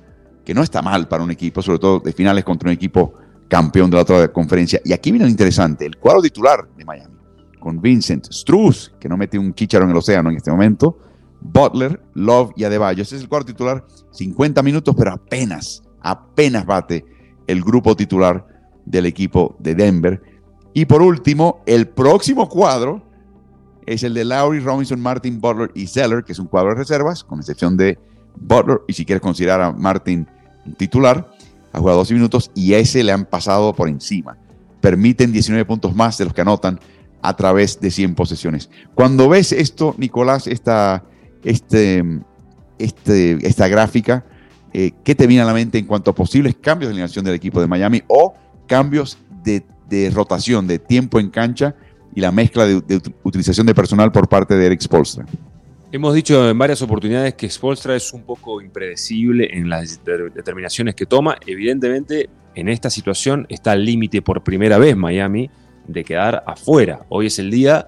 [0.46, 3.14] que no está mal para un equipo, sobre todo de finales contra un equipo
[3.48, 4.80] campeón de la otra conferencia.
[4.86, 7.16] Y aquí viene lo interesante, el cuadro titular de Miami,
[7.60, 11.00] con Vincent Struz, que no mete un chicharo en el océano en este momento,
[11.42, 13.04] Butler, Love y Adebayo.
[13.04, 17.04] Ese es el cuadro titular, 50 minutos, pero apenas apenas bate
[17.48, 18.46] el grupo titular
[18.86, 20.22] del equipo de Denver.
[20.74, 23.02] Y por último, el próximo cuadro
[23.86, 27.24] es el de Lowry, Robinson, Martin, Butler y Zeller, que es un cuadro de reservas,
[27.24, 27.98] con excepción de
[28.36, 28.82] Butler.
[28.88, 30.28] Y si quieres considerar a Martin
[30.78, 31.32] titular,
[31.72, 34.38] ha jugado 12 minutos y a ese le han pasado por encima.
[34.82, 36.80] Permiten 19 puntos más de los que anotan
[37.22, 38.70] a través de 100 posesiones.
[38.94, 41.04] Cuando ves esto, Nicolás, esta,
[41.44, 42.04] este,
[42.78, 44.26] este, esta gráfica,
[44.74, 47.36] eh, ¿qué te viene a la mente en cuanto a posibles cambios de alineación del
[47.36, 48.36] equipo de Miami o
[48.68, 49.64] cambios de,
[50.14, 51.76] rotación, de tiempo en cancha
[52.14, 55.26] y la mezcla de, utilización de personal por parte de Eric Spolstra?
[55.96, 61.06] Hemos dicho en varias oportunidades que Spolstra es un poco impredecible en las determinaciones que
[61.06, 61.38] toma.
[61.48, 65.50] Evidentemente, en esta situación está al límite por primera vez Miami
[65.88, 67.06] de quedar afuera.
[67.08, 67.88] Hoy es el día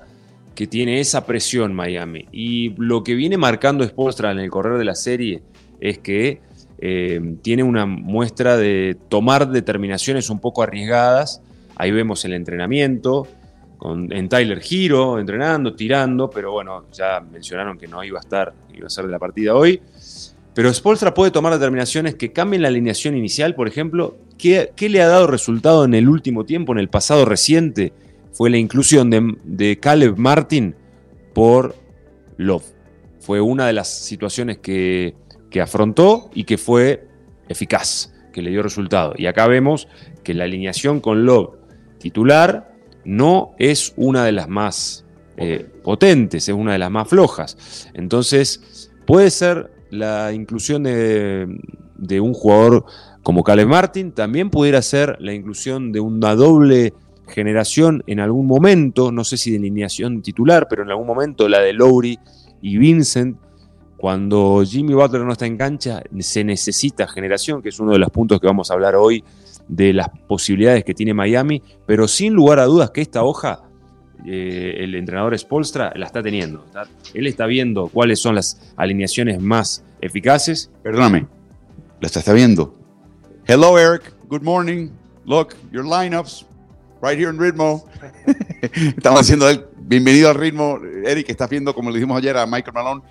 [0.56, 2.30] que tiene esa presión Miami.
[2.32, 5.41] Y lo que viene marcando Spolstra en el correr de la serie
[5.82, 6.39] es que
[6.80, 11.41] eh, tiene una muestra de tomar determinaciones un poco arriesgadas.
[11.76, 13.28] Ahí vemos el entrenamiento,
[13.82, 18.88] en Tyler Giro, entrenando, tirando, pero bueno, ya mencionaron que no iba a estar, iba
[18.88, 19.82] a ser de la partida hoy.
[20.54, 24.18] Pero Spolstra puede tomar determinaciones que cambien la alineación inicial, por ejemplo.
[24.38, 27.94] ¿Qué, le ha dado resultado en el último tiempo, en el pasado reciente?
[28.32, 30.76] Fue la inclusión de, de Caleb Martin
[31.34, 31.76] por
[32.38, 32.66] Love.
[33.20, 35.13] Fue una de las situaciones que
[35.50, 37.08] que afrontó y que fue
[37.48, 39.13] eficaz, que le dio resultado.
[39.18, 39.88] Y acá vemos
[40.24, 41.56] que la alineación con Love
[42.00, 42.76] titular
[43.08, 45.06] no es una de las más
[45.38, 47.88] eh, potentes, es una de las más flojas.
[47.93, 51.48] Entonces, puede ser la inclusión de,
[51.96, 52.84] de un jugador
[53.24, 56.93] como Caleb Martin, también pudiera ser la inclusión de una doble
[57.30, 61.60] generación en algún momento, no sé si de alineación titular, pero en algún momento la
[61.60, 62.20] de Lowry
[62.62, 63.38] y Vincent.
[63.98, 68.12] Cuando Jimmy Butler no está en cancha, se necesita generación, que es uno de los
[68.12, 69.24] puntos que vamos a hablar hoy
[69.67, 73.63] de las posibilidades que tiene Miami, pero sin lugar a dudas que esta hoja
[74.25, 76.65] eh, el entrenador Spolstra la está teniendo.
[77.13, 80.71] Él está viendo cuáles son las alineaciones más eficaces.
[80.84, 81.27] Perdóname,
[82.01, 82.73] la está viendo.
[83.45, 84.13] Hello, Eric.
[84.27, 84.89] Good morning.
[85.25, 86.45] Look, your lineups
[87.01, 87.86] right here in ritmo.
[88.97, 90.80] Estamos haciendo el bienvenido al ritmo.
[91.06, 93.01] Eric, estás viendo, como le dijimos ayer a Michael Malone.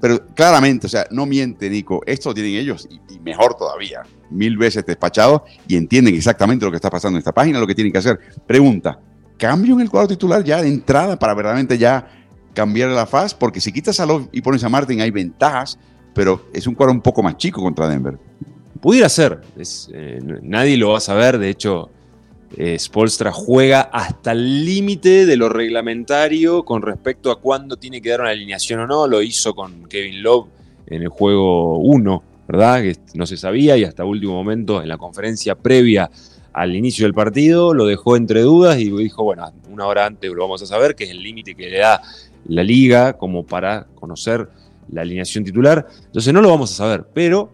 [0.00, 2.02] Pero claramente, o sea, no miente, Nico.
[2.06, 4.02] Esto lo tienen ellos y, mejor todavía.
[4.30, 7.74] Mil veces despachado y entienden exactamente lo que está pasando en esta página, lo que
[7.74, 8.18] tienen que hacer.
[8.46, 8.98] Pregunta:
[9.36, 12.08] ¿cambio en el cuadro titular ya de entrada para verdaderamente ya
[12.54, 13.34] cambiar la faz?
[13.34, 15.78] Porque si quitas a Love y pones a Martin, hay ventajas,
[16.14, 18.18] pero es un cuadro un poco más chico contra Denver.
[18.80, 21.90] Pudiera ser, es, eh, nadie lo va a saber, de hecho,
[22.56, 28.10] eh, Spolstra juega hasta el límite de lo reglamentario con respecto a cuándo tiene que
[28.10, 30.48] dar una alineación o no, lo hizo con Kevin Love
[30.86, 32.82] en el juego 1, ¿verdad?
[32.82, 36.10] Que no se sabía y hasta último momento en la conferencia previa
[36.52, 40.42] al inicio del partido lo dejó entre dudas y dijo, bueno, una hora antes lo
[40.42, 42.00] vamos a saber, que es el límite que le da
[42.46, 44.48] la liga como para conocer
[44.90, 45.86] la alineación titular.
[46.06, 47.52] Entonces no lo vamos a saber, pero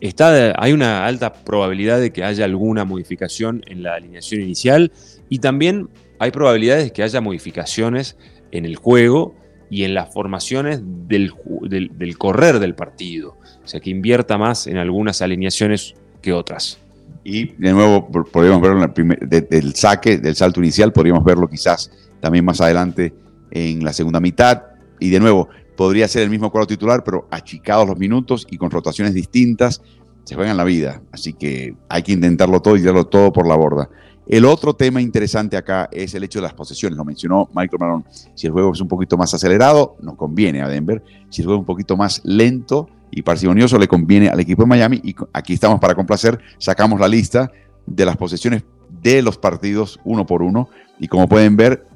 [0.00, 4.92] está, hay una alta probabilidad de que haya alguna modificación en la alineación inicial
[5.28, 8.16] y también hay probabilidades de que haya modificaciones
[8.50, 9.34] en el juego
[9.70, 13.36] y en las formaciones del, del, correr del partido.
[13.66, 16.78] O sea, que invierta más en algunas alineaciones que otras.
[17.24, 21.90] Y de nuevo, podríamos verlo en el del saque, del salto inicial, podríamos verlo quizás
[22.20, 23.12] también más adelante
[23.50, 24.62] en la segunda mitad.
[25.00, 28.70] Y de nuevo, podría ser el mismo cuadro titular, pero achicados los minutos y con
[28.70, 29.82] rotaciones distintas,
[30.22, 31.02] se juegan la vida.
[31.10, 33.90] Así que hay que intentarlo todo y tirarlo todo por la borda.
[34.28, 36.96] El otro tema interesante acá es el hecho de las posesiones.
[36.96, 38.04] Lo mencionó Michael Marón.
[38.36, 41.02] Si el juego es un poquito más acelerado, nos conviene a Denver.
[41.28, 44.68] Si el juego es un poquito más lento y parsimonioso, le conviene al equipo de
[44.68, 45.00] Miami.
[45.02, 46.38] Y aquí estamos para complacer.
[46.58, 47.50] Sacamos la lista
[47.86, 48.64] de las posesiones
[49.02, 50.68] de los partidos uno por uno.
[50.98, 51.86] Y como pueden ver,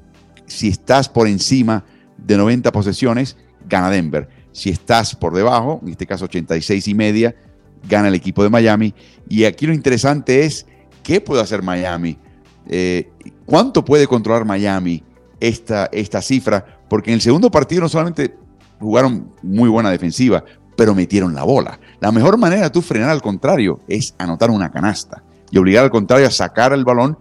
[0.46, 1.85] si estás por encima
[2.16, 3.37] de 90 posesiones,
[3.68, 4.29] gana Denver.
[4.53, 7.35] Si estás por debajo, en este caso 86 y media,
[7.88, 8.94] gana el equipo de Miami.
[9.29, 10.66] Y aquí lo interesante es,
[11.03, 12.18] ¿qué puede hacer Miami?
[12.68, 13.11] Eh,
[13.46, 15.03] ¿Cuánto puede controlar Miami
[15.38, 16.81] esta, esta cifra?
[16.88, 18.35] Porque en el segundo partido no solamente
[18.81, 20.44] jugaron muy buena defensiva,
[20.81, 21.79] pero metieron la bola.
[22.01, 25.90] La mejor manera de tú frenar al contrario es anotar una canasta y obligar al
[25.90, 27.19] contrario a sacar el balón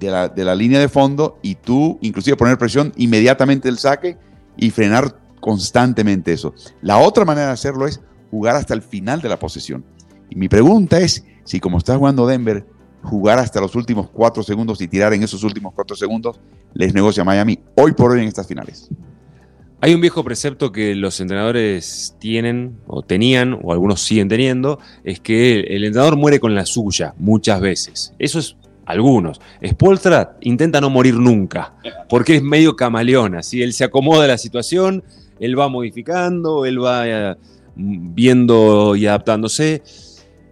[0.00, 4.18] de la, de la línea de fondo y tú inclusive poner presión inmediatamente del saque
[4.56, 6.52] y frenar constantemente eso.
[6.82, 8.00] La otra manera de hacerlo es
[8.32, 9.84] jugar hasta el final de la posesión.
[10.28, 12.66] Y mi pregunta es si como está jugando Denver,
[13.04, 16.40] jugar hasta los últimos cuatro segundos y tirar en esos últimos cuatro segundos
[16.74, 18.90] les negocia Miami hoy por hoy en estas finales.
[19.86, 25.20] Hay un viejo precepto que los entrenadores tienen o tenían, o algunos siguen teniendo, es
[25.20, 28.12] que el entrenador muere con la suya muchas veces.
[28.18, 29.40] Eso es algunos.
[29.64, 31.74] Spolstra intenta no morir nunca,
[32.08, 35.04] porque es medio camaleón, así él se acomoda a la situación
[35.38, 37.36] él va modificando, él va eh,
[37.76, 39.82] viendo y adaptándose.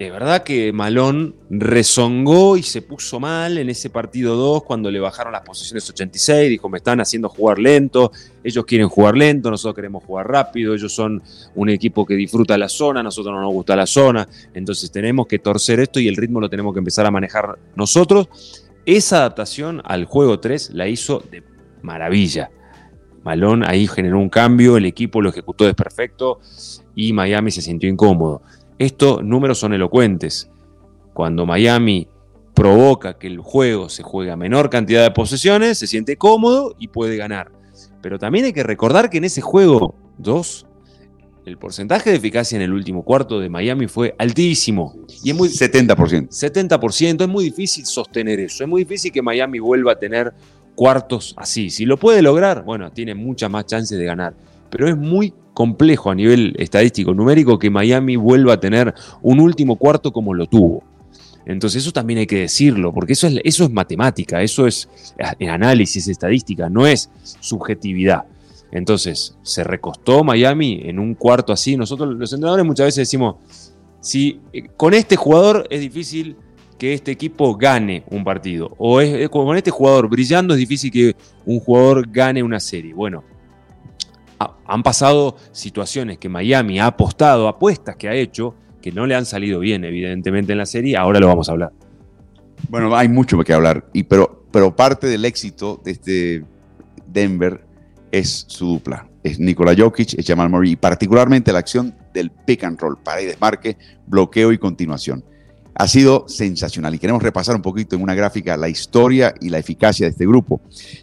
[0.07, 5.01] Es verdad que Malón rezongó y se puso mal en ese partido 2 cuando le
[5.01, 6.51] bajaron las posiciones 86.
[6.51, 8.13] Dijo: Me están haciendo jugar lento.
[8.43, 10.75] Ellos quieren jugar lento, nosotros queremos jugar rápido.
[10.75, 11.23] Ellos son
[11.55, 14.29] un equipo que disfruta la zona, nosotros no nos gusta la zona.
[14.53, 18.29] Entonces tenemos que torcer esto y el ritmo lo tenemos que empezar a manejar nosotros.
[18.85, 21.43] Esa adaptación al juego 3 la hizo de
[21.81, 22.51] maravilla.
[23.23, 26.41] Malón ahí generó un cambio, el equipo lo ejecutó desperfecto
[26.95, 28.43] y Miami se sintió incómodo.
[28.79, 30.51] Estos números son elocuentes.
[31.13, 32.09] Cuando Miami
[32.55, 36.89] provoca que el juego se juegue a menor cantidad de posesiones, se siente cómodo y
[36.89, 37.53] puede ganar.
[38.01, 40.67] Pero también hay que recordar que en ese juego 2,
[41.47, 44.95] el porcentaje de eficacia en el último cuarto de Miami fue altísimo.
[45.23, 46.29] Y es muy 70%.
[46.29, 48.65] 70%, es muy difícil sostener eso.
[48.65, 50.33] Es muy difícil que Miami vuelva a tener
[50.75, 51.71] cuartos así.
[51.71, 54.35] Si lo puede lograr, bueno, tiene muchas más chances de ganar.
[54.71, 58.93] Pero es muy complejo a nivel estadístico, numérico, que Miami vuelva a tener
[59.23, 60.83] un último cuarto como lo tuvo.
[61.47, 64.89] Entonces eso también hay que decirlo, porque eso es, eso es matemática, eso es
[65.49, 68.25] análisis, estadística, no es subjetividad.
[68.73, 71.77] Entonces, se recostó Miami en un cuarto así.
[71.77, 73.37] Nosotros los entrenadores muchas veces decimos,
[74.01, 76.37] si eh, con este jugador es difícil
[76.77, 78.75] que este equipo gane un partido.
[78.79, 81.15] O es, con este jugador brillando es difícil que
[81.47, 82.93] un jugador gane una serie.
[82.95, 83.23] Bueno,
[84.39, 89.27] han pasado situaciones que Miami ha apostado, apuestas que ha hecho, que no le han
[89.27, 90.97] salido bien, evidentemente, en la serie.
[90.97, 91.73] Ahora lo vamos a hablar.
[92.69, 96.45] Bueno, hay mucho que hablar, y, pero, pero parte del éxito de este
[97.07, 97.65] Denver
[98.11, 99.09] es su dupla.
[99.23, 103.23] Es Nikola Jokic, es Jamal Murray, y particularmente la acción del pick and roll, para
[103.23, 103.77] y desmarque,
[104.07, 105.25] bloqueo y continuación.
[105.77, 109.59] Ha sido sensacional y queremos repasar un poquito en una gráfica la historia y la
[109.59, 110.61] eficacia de este grupo.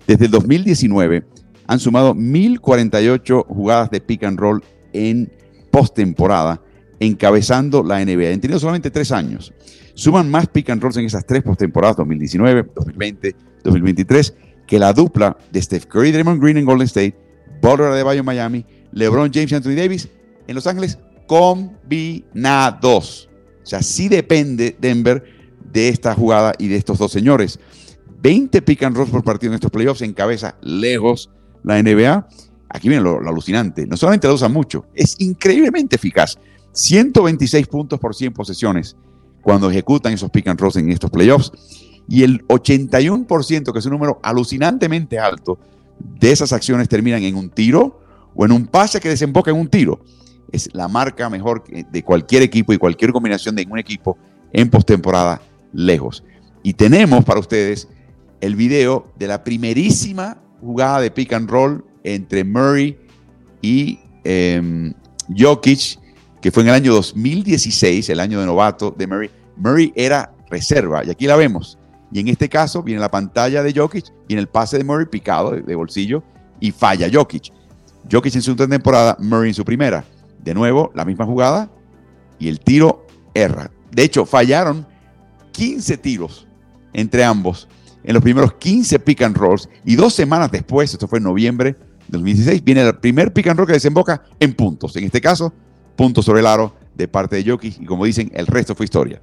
[0.07, 1.25] Desde el 2019
[1.71, 4.61] han sumado 1.048 jugadas de pick and roll
[4.91, 5.31] en
[5.71, 6.61] postemporada,
[6.99, 8.33] encabezando la NBA.
[8.33, 9.53] Han tenido solamente tres años.
[9.93, 14.33] Suman más pick and rolls en esas tres postemporadas, 2019, 2020, 2023,
[14.67, 17.15] que la dupla de Steph Curry, Draymond Green en Golden State,
[17.61, 20.09] Butler de Bayo Miami, LeBron James y Anthony Davis
[20.47, 23.29] en Los Ángeles combinados.
[23.63, 25.23] O sea, sí depende Denver
[25.71, 27.61] de esta jugada y de estos dos señores.
[28.21, 31.29] 20 pick and rolls por partido en estos playoffs encabeza lejos
[31.63, 32.27] la NBA.
[32.69, 33.85] Aquí viene lo, alucinante.
[33.85, 36.37] No solamente lo usan mucho, es increíblemente eficaz.
[36.73, 38.95] 126 puntos por 100 posesiones
[39.41, 41.51] cuando ejecutan esos pick and rolls en estos playoffs.
[42.07, 45.59] Y el 81%, que es un número alucinantemente alto,
[45.99, 47.99] de esas acciones terminan en un tiro
[48.33, 50.01] o en un pase que desemboca en un tiro.
[50.51, 54.17] Es la marca mejor de cualquier equipo y cualquier combinación de un equipo
[54.51, 55.41] en postemporada
[55.73, 56.23] lejos.
[56.63, 57.87] Y tenemos para ustedes
[58.41, 62.97] el video de la primerísima jugada de pick and roll entre Murray
[63.61, 64.93] y em,
[65.35, 65.99] Jokic,
[66.41, 69.29] que fue en el año 2016, el año de novato de Murray.
[69.57, 71.77] Murray era reserva y aquí la vemos.
[72.11, 75.05] Y en este caso viene la pantalla de Jokic, y en el pase de Murray
[75.05, 76.23] picado de, bolsillo
[76.59, 77.53] y falla Jokic.
[78.11, 80.03] Jokic en su temporada, Murray en su primera.
[80.43, 81.69] De nuevo, la misma jugada
[82.39, 83.71] y el tiro erra.
[83.91, 84.85] De hecho, fallaron
[85.51, 86.47] 15 tiros
[86.93, 87.67] entre ambos
[88.03, 91.73] en los primeros 15 pick and rolls y dos semanas después, esto fue en noviembre
[91.73, 94.95] de 2016, viene el primer pick and roll que desemboca en puntos.
[94.95, 95.53] En este caso,
[95.95, 99.21] puntos sobre el aro de parte de Jokic y como dicen, el resto fue historia.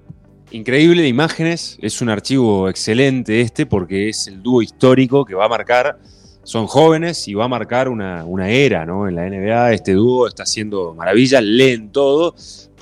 [0.51, 5.45] Increíble de imágenes, es un archivo excelente este porque es el dúo histórico que va
[5.45, 5.99] a marcar,
[6.43, 9.07] son jóvenes y va a marcar una, era ¿no?
[9.07, 9.74] en la NBA.
[9.74, 12.35] Este dúo está haciendo maravillas, leen todo,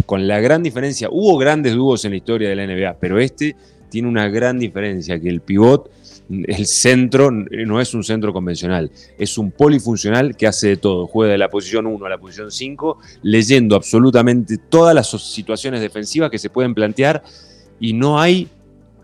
[0.05, 3.57] con la gran diferencia, hubo grandes dúos en la historia de la NBA, pero este
[3.89, 5.91] tiene una gran diferencia, que el pivot,
[6.28, 11.32] el centro, no es un centro convencional, es un polifuncional que hace de todo, juega
[11.32, 16.39] de la posición 1 a la posición 5, leyendo absolutamente todas las situaciones defensivas que
[16.39, 17.22] se pueden plantear
[17.78, 18.49] y no hay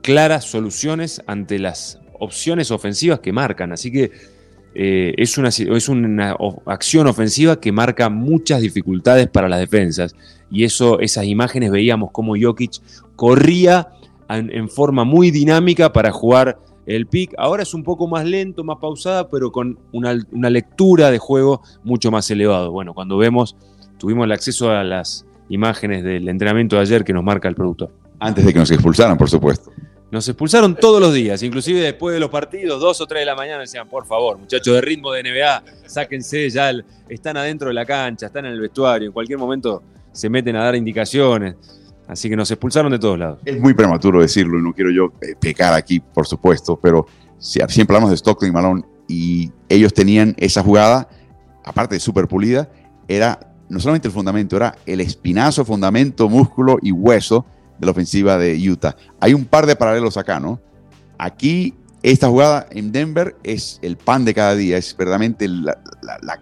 [0.02, 3.72] claras soluciones ante las opciones ofensivas que marcan.
[3.72, 4.10] Así que
[4.74, 10.14] eh, es, una, es una acción ofensiva que marca muchas dificultades para las defensas.
[10.50, 12.80] Y eso, esas imágenes veíamos como Jokic
[13.16, 13.88] corría
[14.38, 17.34] en, forma muy dinámica para jugar el pick.
[17.38, 21.62] Ahora es un poco más lento, más pausada, pero con una, una lectura de juego
[21.84, 22.70] mucho más elevado.
[22.70, 23.56] Bueno, cuando vemos,
[23.98, 27.90] tuvimos el acceso a las imágenes del entrenamiento de ayer que nos marca el productor.
[28.18, 29.70] Antes de que nos expulsaran, por supuesto.
[30.12, 33.34] Nos expulsaron todos los días, inclusive después de los partidos, dos o tres de la
[33.34, 36.70] mañana, decían, por favor, muchachos de ritmo de NBA, sáquense ya,
[37.08, 40.64] están adentro de la cancha, están en el vestuario, en cualquier momento se meten a
[40.64, 41.56] dar indicaciones.
[42.12, 43.40] Así que nos expulsaron de todos lados.
[43.42, 47.06] Es muy prematuro decirlo y no quiero yo eh, pecar aquí, por supuesto, pero
[47.38, 51.08] siempre hablamos de Stockton y Malone y ellos tenían esa jugada,
[51.64, 52.70] aparte de súper pulida,
[53.08, 57.46] era no solamente el fundamento, era el espinazo, fundamento, músculo y hueso
[57.78, 58.94] de la ofensiva de Utah.
[59.18, 60.60] Hay un par de paralelos acá, ¿no?
[61.16, 65.78] Aquí, esta jugada en Denver es el pan de cada día, es verdaderamente la,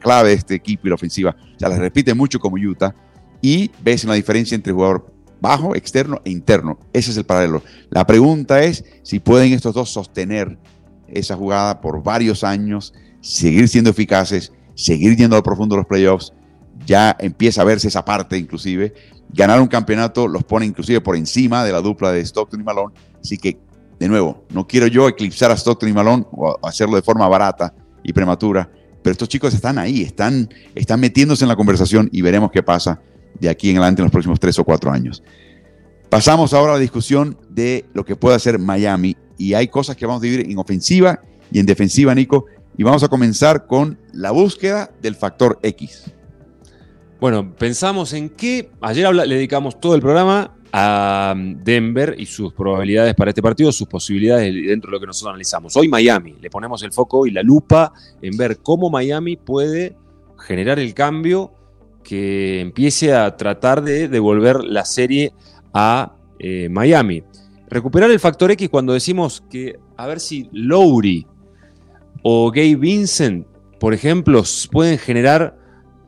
[0.01, 1.37] clave de este equipo y la ofensiva.
[1.55, 2.93] O sea, la repite mucho como Utah
[3.41, 6.79] y ves una diferencia entre jugador bajo, externo e interno.
[6.93, 7.63] Ese es el paralelo.
[7.91, 10.59] La pregunta es si pueden estos dos sostener
[11.09, 16.33] esa jugada por varios años, seguir siendo eficaces, seguir yendo al profundo de los playoffs.
[16.87, 18.95] Ya empieza a verse esa parte inclusive
[19.33, 22.95] ganar un campeonato los pone inclusive por encima de la dupla de Stockton y Malone.
[23.23, 23.59] Así que,
[23.99, 27.75] de nuevo, no quiero yo eclipsar a Stockton y Malone o hacerlo de forma barata
[28.03, 28.71] y prematura,
[29.03, 33.01] pero estos chicos están ahí, están, están metiéndose en la conversación y veremos qué pasa
[33.39, 35.23] de aquí en adelante en los próximos tres o cuatro años.
[36.09, 40.07] Pasamos ahora a la discusión de lo que puede hacer Miami y hay cosas que
[40.07, 41.21] vamos a dividir en ofensiva
[41.53, 46.13] y en defensiva, Nico, y vamos a comenzar con la búsqueda del factor X.
[47.21, 53.15] Bueno, pensamos en que ayer le dedicamos todo el programa a Denver y sus probabilidades
[53.15, 55.77] para este partido, sus posibilidades dentro de lo que nosotros analizamos.
[55.77, 59.97] Hoy Miami, le ponemos el foco y la lupa en ver cómo Miami puede
[60.39, 61.53] generar el cambio
[62.11, 65.33] que empiece a tratar de devolver la serie
[65.73, 67.23] a eh, Miami.
[67.69, 71.25] Recuperar el factor X cuando decimos que a ver si Lowry
[72.25, 73.47] o Gay Vincent,
[73.79, 74.43] por ejemplo,
[74.73, 75.57] pueden generar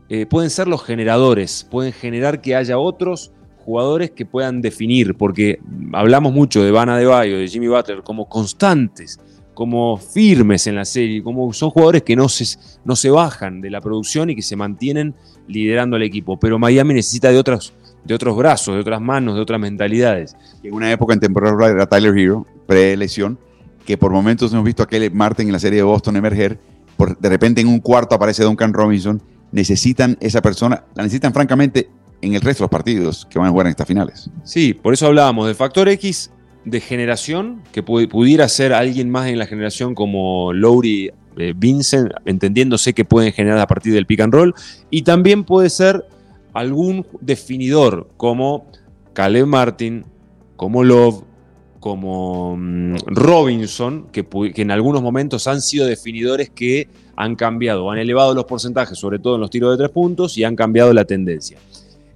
[0.08, 5.60] eh, pueden ser los generadores, pueden generar que haya otros jugadores que puedan definir, porque
[5.92, 9.20] hablamos mucho de Vanna de Bayo, de Jimmy Butler, como constantes,
[9.54, 13.70] como firmes en la serie, como son jugadores que no se, no se bajan de
[13.70, 15.14] la producción y que se mantienen
[15.46, 16.38] liderando al equipo.
[16.38, 17.74] Pero Miami necesita de otros,
[18.04, 20.36] de otros brazos, de otras manos, de otras mentalidades.
[20.62, 23.38] En una época en temporada era Tyler Hero, pre-lesión,
[23.84, 26.58] que por momentos hemos visto a Kelly Martin en la serie de Boston emerger,
[26.96, 31.90] por, de repente en un cuarto aparece Duncan Robinson, necesitan esa persona, la necesitan francamente
[32.20, 34.30] en el resto de los partidos que van a jugar en estas finales.
[34.44, 36.30] Sí, por eso hablábamos del factor X
[36.64, 42.92] de generación, que pudiera ser alguien más en la generación como Lowry, eh, Vincent, entendiéndose
[42.92, 44.54] que pueden generar a partir del pick and roll,
[44.90, 46.04] y también puede ser
[46.52, 48.66] algún definidor como
[49.12, 50.04] Caleb Martin,
[50.56, 51.24] como Love,
[51.80, 58.34] como mm, Robinson, que, en algunos momentos han sido definidores que han cambiado, han elevado
[58.34, 61.58] los porcentajes, sobre todo en los tiros de tres puntos, y han cambiado la tendencia.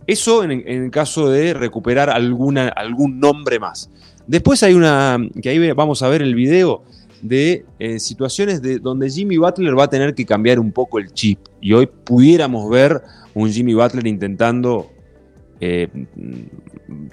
[0.06, 3.90] Eso en, el caso de recuperar alguna, algún nombre más.
[4.26, 6.82] Después hay una, que ahí vamos a ver el video,
[7.22, 11.12] de eh, situaciones de, donde Jimmy Butler va a tener que cambiar un poco el
[11.12, 11.40] chip.
[11.60, 13.02] Y hoy pudiéramos ver
[13.34, 14.90] un Jimmy Butler intentando
[15.60, 15.88] eh,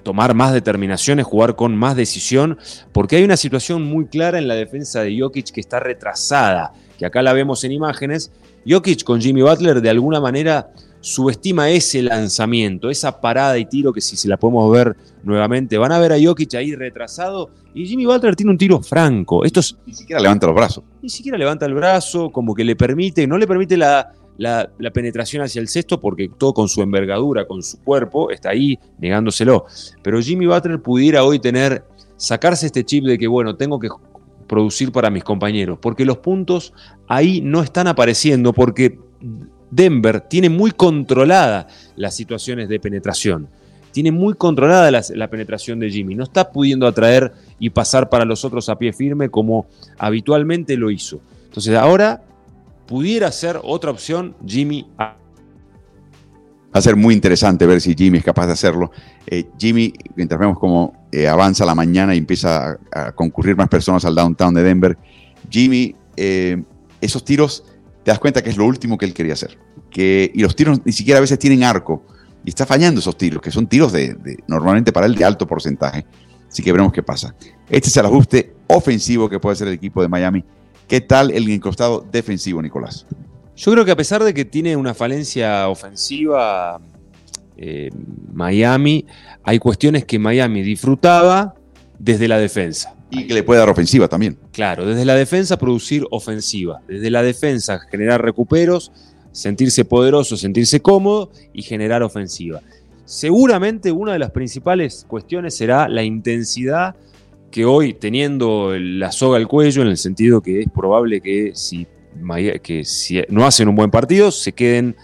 [0.02, 2.58] tomar más determinaciones, jugar con más decisión,
[2.92, 7.06] porque hay una situación muy clara en la defensa de Jokic que está retrasada, que
[7.06, 8.30] acá la vemos en imágenes.
[8.66, 10.70] Jokic con Jimmy Butler de alguna manera
[11.04, 15.92] subestima ese lanzamiento, esa parada y tiro que si se la podemos ver nuevamente, van
[15.92, 19.44] a ver a Jokic ahí retrasado y Jimmy Butler tiene un tiro franco.
[19.44, 20.82] Esto ni siquiera levanta los brazos.
[21.02, 25.42] Ni siquiera levanta el brazo, como que le permite, no le permite la, la, penetración
[25.42, 29.66] hacia el cesto porque todo con su envergadura, con su cuerpo, está ahí negándoselo.
[30.02, 31.84] Pero Jimmy Butler pudiera hoy tener,
[32.16, 33.90] sacarse este chip de que, bueno, tengo que
[34.46, 36.72] producir para mis compañeros, porque los puntos
[37.08, 38.98] ahí no están apareciendo, porque
[39.70, 43.48] Denver tiene muy controlada las situaciones de penetración.
[43.92, 46.14] Tiene muy controlada la, penetración de Jimmy.
[46.14, 49.66] No está pudiendo atraer y pasar para los otros a pie firme como
[49.98, 51.20] habitualmente lo hizo.
[51.44, 52.22] Entonces ahora
[52.86, 54.86] pudiera ser otra opción Jimmy.
[54.98, 55.16] Va
[56.72, 58.90] a ser muy interesante ver si Jimmy es capaz de hacerlo.
[59.28, 64.04] Eh, Jimmy, mientras vemos cómo eh, avanza la mañana y empieza a, concurrir más personas
[64.04, 64.98] al downtown de Denver,
[65.48, 66.60] Jimmy, eh,
[67.00, 67.64] esos tiros
[68.04, 69.58] te das cuenta que es lo último que él quería hacer.
[69.90, 72.04] Que, y los tiros ni siquiera a veces tienen arco.
[72.44, 76.04] Y está fallando esos tiros, que son tiros de, normalmente para él de alto porcentaje.
[76.46, 77.34] Así que veremos qué pasa.
[77.70, 80.44] Este es el ajuste ofensivo que puede hacer el equipo de Miami.
[80.86, 83.06] ¿Qué tal el encostado defensivo, Nicolás?
[83.56, 86.78] Yo creo que a pesar de que tiene una falencia ofensiva
[87.56, 87.90] eh,
[88.32, 89.06] Miami,
[89.42, 91.54] hay cuestiones que Miami disfrutaba
[91.98, 92.93] desde la defensa.
[93.10, 94.36] Y que le puede dar ofensiva también.
[94.52, 98.90] Claro, desde la defensa producir ofensiva, desde la defensa generar recuperos,
[99.30, 102.60] sentirse poderoso, sentirse cómodo y generar ofensiva.
[103.04, 106.96] Seguramente una de las principales cuestiones será la intensidad
[107.50, 111.86] que hoy, teniendo la soga al cuello, en el sentido que es probable que si,
[112.62, 114.96] que si no hacen un buen partido, se queden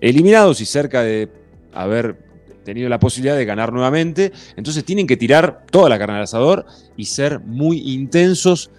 [0.00, 1.28] eliminados y cerca de
[1.72, 2.25] haber
[2.66, 4.32] tenido la posibilidad de ganar nuevamente.
[4.56, 8.70] Entonces tienen que tirar toda la carne al asador y ser muy intensos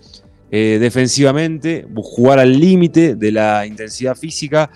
[0.52, 4.70] eh, defensivamente, jugar al límite de la intensidad física.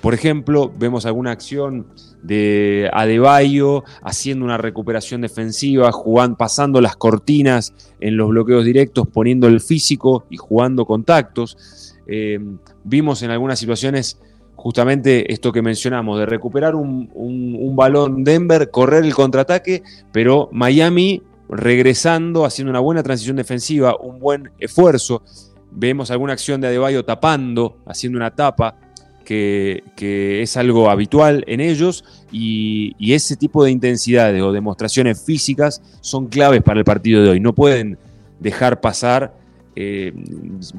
[0.00, 1.88] Por ejemplo, vemos alguna acción
[2.22, 9.46] de Adebayo haciendo una recuperación defensiva, jugando, pasando las cortinas en los bloqueos directos, poniendo
[9.48, 11.96] el físico y jugando contactos.
[12.06, 12.38] Eh,
[12.84, 14.18] vimos en algunas situaciones
[14.60, 19.82] justamente esto que mencionamos, de recuperar un, balón Denver, correr el contraataque,
[20.12, 25.22] pero Miami regresando, haciendo una buena transición defensiva, un buen esfuerzo.
[25.70, 28.76] Vemos alguna acción de Adebayo tapando, haciendo una tapa,
[29.24, 36.26] que, es algo habitual en ellos, y, ese tipo de intensidades o demostraciones físicas son
[36.26, 37.40] claves para el partido de hoy.
[37.40, 37.96] No pueden
[38.40, 39.32] dejar pasar
[39.76, 40.12] eh,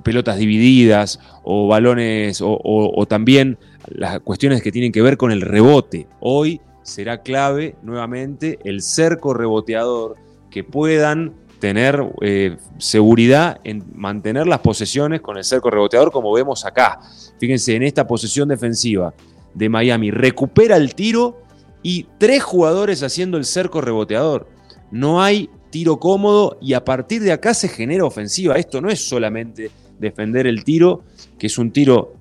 [0.03, 3.57] pelotas divididas o balones o, también
[3.87, 6.07] las cuestiones que tienen que ver con el rebote.
[6.19, 10.15] Hoy será clave nuevamente el cerco reboteador
[10.49, 16.65] que puedan tener eh, seguridad en mantener las posesiones con el cerco reboteador como vemos
[16.65, 16.99] acá.
[17.39, 19.13] Fíjense, en esta posesión defensiva
[19.53, 21.41] de Miami recupera el tiro
[21.83, 24.47] y tres jugadores haciendo el cerco reboteador.
[24.91, 28.55] No hay tiro cómodo y a partir de acá se genera ofensiva.
[28.55, 31.03] Esto no es solamente defender el tiro,
[31.37, 32.15] que es un tiro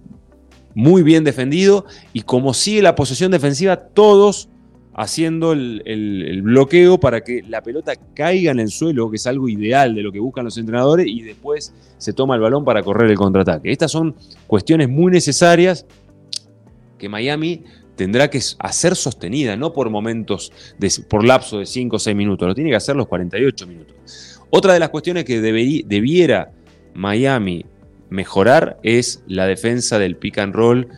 [0.74, 4.48] muy bien defendido y como sigue la posesión defensiva, todos
[4.94, 9.94] haciendo el, bloqueo para que la pelota caiga en el suelo, que es algo ideal
[9.94, 13.16] de lo que buscan los entrenadores, y después se toma el balón para correr el
[13.16, 13.70] contraataque.
[13.72, 14.14] Estas son
[14.46, 15.86] cuestiones muy necesarias
[16.98, 17.64] que Miami
[17.96, 20.52] tendrá que hacer sostenida, no por momentos,
[21.08, 24.40] por lapso de 5 o 6 minutos, lo tiene que hacer los 48 minutos.
[24.50, 26.50] Otra de las cuestiones que debiera
[26.94, 27.64] Miami
[28.10, 30.88] mejorar es la defensa del pick and roll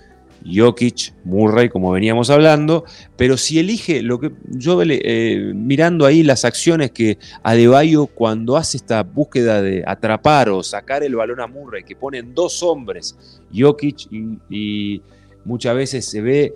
[0.45, 2.85] Jokic, Murray, como veníamos hablando,
[3.17, 8.77] pero si elige lo que yo eh, mirando ahí las acciones que Adebayo cuando hace
[8.77, 14.09] esta búsqueda de atrapar o sacar el balón a Murray, que ponen dos hombres, Jokic
[14.51, 15.03] y,
[15.45, 16.55] muchas veces se ve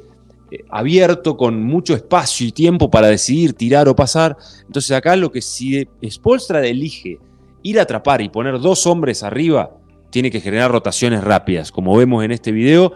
[0.50, 4.36] eh, abierto con mucho espacio y tiempo para decidir tirar o pasar.
[4.64, 7.18] Entonces acá lo que si Spolstra elige
[7.64, 9.72] ir a atrapar y poner dos hombres arriba,
[10.16, 12.94] tiene que generar rotaciones rápidas, como vemos en este video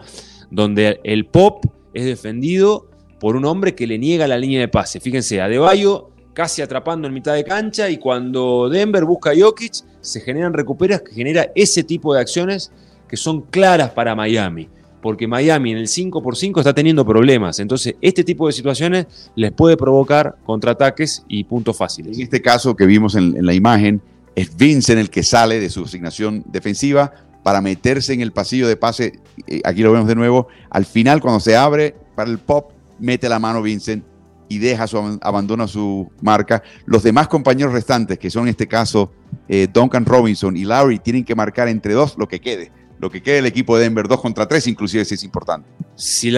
[0.49, 1.63] donde el pop
[1.93, 4.99] es defendido por un hombre que le niega la línea de pase.
[4.99, 10.21] Fíjense, Adebayo casi atrapando en mitad de cancha y cuando Denver busca a Jokic, se
[10.21, 12.71] generan recuperas que genera ese tipo de acciones
[13.07, 14.67] que son claras para Miami.
[14.99, 17.59] Porque Miami en el 5x5 está teniendo problemas.
[17.59, 22.17] Entonces, este tipo de situaciones les puede provocar contraataques y puntos fáciles.
[22.17, 24.01] En este caso que vimos en, en la imagen,
[24.35, 27.13] es Vincent el que sale de su asignación defensiva
[27.43, 29.19] para meterse en el pasillo de pase.
[29.47, 30.47] Eh, aquí lo vemos de nuevo.
[30.69, 34.03] Al final, cuando se abre para el pop, mete la mano Vincent
[34.47, 36.61] y deja su, abandona su marca.
[36.85, 39.11] Los demás compañeros restantes, que son en este caso
[39.47, 42.71] eh, Duncan Robinson y Larry, tienen que marcar entre dos lo que quede.
[42.99, 45.67] Lo que quede el equipo de Denver, dos contra tres, inclusive si es importante.
[45.95, 46.29] Si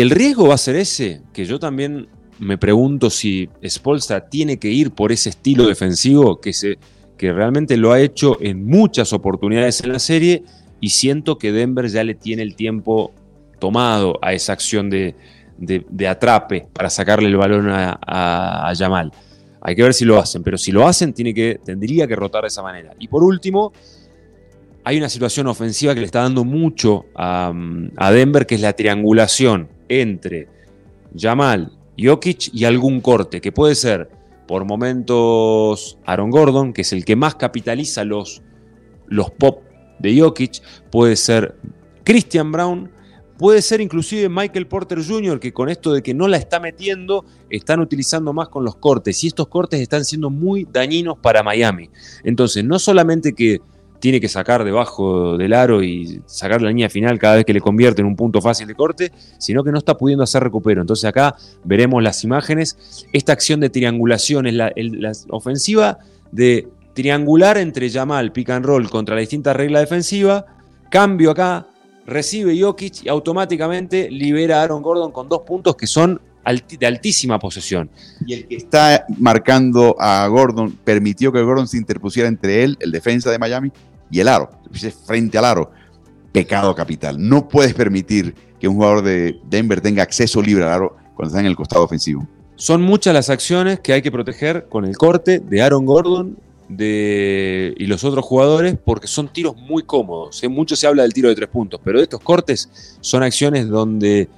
[0.00, 2.08] el riesgo va a ser ese, que yo también
[2.38, 6.78] me pregunto si Spolstra tiene que ir por ese estilo defensivo que se
[7.18, 10.44] que realmente lo ha hecho en muchas oportunidades en la serie
[10.80, 13.12] y siento que Denver ya le tiene el tiempo
[13.58, 15.14] tomado a esa acción de,
[16.08, 19.12] atrape para sacarle el balón a, a, Yamal.
[19.60, 22.42] Hay que ver si lo hacen, pero si lo hacen tiene que, tendría que rotar
[22.42, 22.94] de esa manera.
[23.00, 23.72] Y por último,
[24.84, 27.52] hay una situación ofensiva que le está dando mucho a,
[27.96, 30.46] a Denver, que es la triangulación entre
[31.12, 34.08] Yamal, Jokic y algún corte, que puede ser
[34.48, 38.42] por momentos Aaron Gordon, que es el que más capitaliza los,
[39.06, 39.62] los pop
[40.00, 41.54] de Jokic, puede ser
[42.02, 42.90] Christian Brown,
[43.36, 47.26] puede ser inclusive Michael Porter Jr., que con esto de que no la está metiendo,
[47.50, 51.90] están utilizando más con los cortes, y estos cortes están siendo muy dañinos para Miami.
[52.24, 53.60] Entonces, no solamente que
[54.00, 57.60] tiene que sacar debajo del aro y sacar la línea final cada vez que le
[57.60, 60.80] convierte en un punto fácil de corte, sino que no está pudiendo hacer recupero.
[60.80, 63.06] Entonces acá veremos las imágenes.
[63.12, 64.72] Esta acción de triangulación es la,
[65.30, 65.98] ofensiva
[66.30, 70.46] de triangular entre Yamal, pick and roll contra la distinta regla defensiva.
[70.90, 71.66] Cambio acá,
[72.06, 76.20] recibe Jokic y automáticamente libera a Aaron Gordon con dos puntos que son
[76.78, 77.90] de altísima posesión.
[78.26, 82.90] Y el que está marcando a Gordon permitió que Gordon se interpusiera entre él, el
[82.90, 83.70] defensa de Miami,
[84.10, 84.50] y el aro,
[85.06, 85.70] frente al aro.
[86.32, 87.16] Pecado capital.
[87.18, 91.40] No puedes permitir que un jugador de Denver tenga acceso libre al aro cuando está
[91.40, 92.26] en el costado ofensivo.
[92.56, 96.36] Son muchas las acciones que hay que proteger con el corte de Aaron Gordon
[96.68, 100.42] y los otros jugadores porque son tiros muy cómodos.
[100.42, 100.48] ¿eh?
[100.48, 104.28] Mucho se habla del tiro de tres puntos, pero estos cortes son acciones donde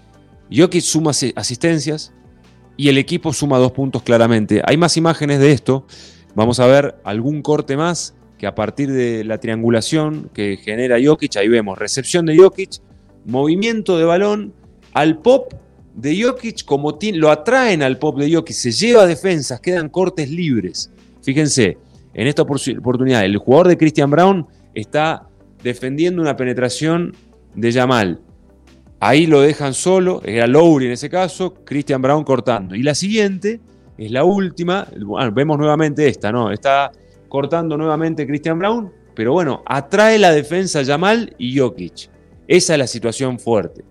[0.55, 2.13] Jokic suma asistencias
[2.77, 4.63] y el equipo suma dos puntos claramente.
[4.65, 5.87] Hay más imágenes de esto.
[6.35, 11.37] Vamos a ver algún corte más que a partir de la triangulación que genera Jokic,
[11.37, 12.81] ahí vemos recepción de Jokic,
[13.27, 14.55] movimiento de balón
[14.95, 15.53] al pop
[15.95, 20.91] de Jokic, como lo atraen al pop de Jokic, se lleva defensas, quedan cortes libres.
[21.21, 21.77] Fíjense,
[22.15, 25.29] en esta oportunidad el jugador de Christian Brown está
[25.63, 27.15] defendiendo una penetración
[27.55, 28.23] de Yamal.
[29.01, 32.75] Ahí lo dejan solo, era Lowry en ese caso, Christian Brown cortando.
[32.75, 33.61] Y la siguiente
[33.99, 34.89] es la última,
[35.35, 36.51] vemos nuevamente esta, ¿no?
[36.51, 36.91] Está
[37.31, 42.11] cortando nuevamente Christian Brown, pero bueno, atrae la defensa Yamal y Jokic.
[42.47, 43.85] Esa es la situación fuerte.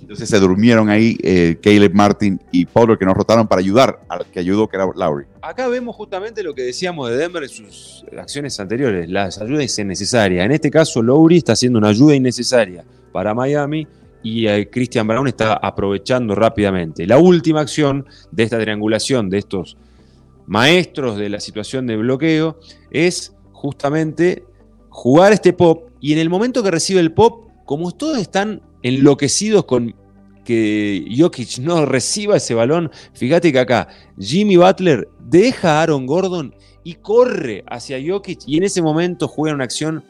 [0.00, 4.26] Entonces se durmieron ahí eh, Caleb Martin y Paulo que nos rotaron para ayudar al
[4.26, 5.24] que ayudó, que era Lowry.
[5.40, 10.44] Acá vemos justamente lo que decíamos de Denver en sus acciones anteriores, las ayudas innecesarias.
[10.44, 13.86] En este caso, Lowry está haciendo una ayuda innecesaria para Miami
[14.22, 17.06] y eh, Christian Brown está aprovechando rápidamente.
[17.06, 19.78] La última acción de esta triangulación de estos
[20.46, 22.58] maestros de la situación de bloqueo
[22.90, 24.44] es justamente
[24.88, 29.64] jugar este pop y en el momento que recibe el pop, como todos están enloquecidos
[29.64, 29.94] con
[30.44, 33.88] que Jokic no reciba ese balón, fíjate que acá
[34.18, 39.54] Jimmy Butler deja a Aaron Gordon y corre hacia Jokic y en ese momento juega
[39.54, 40.04] una acción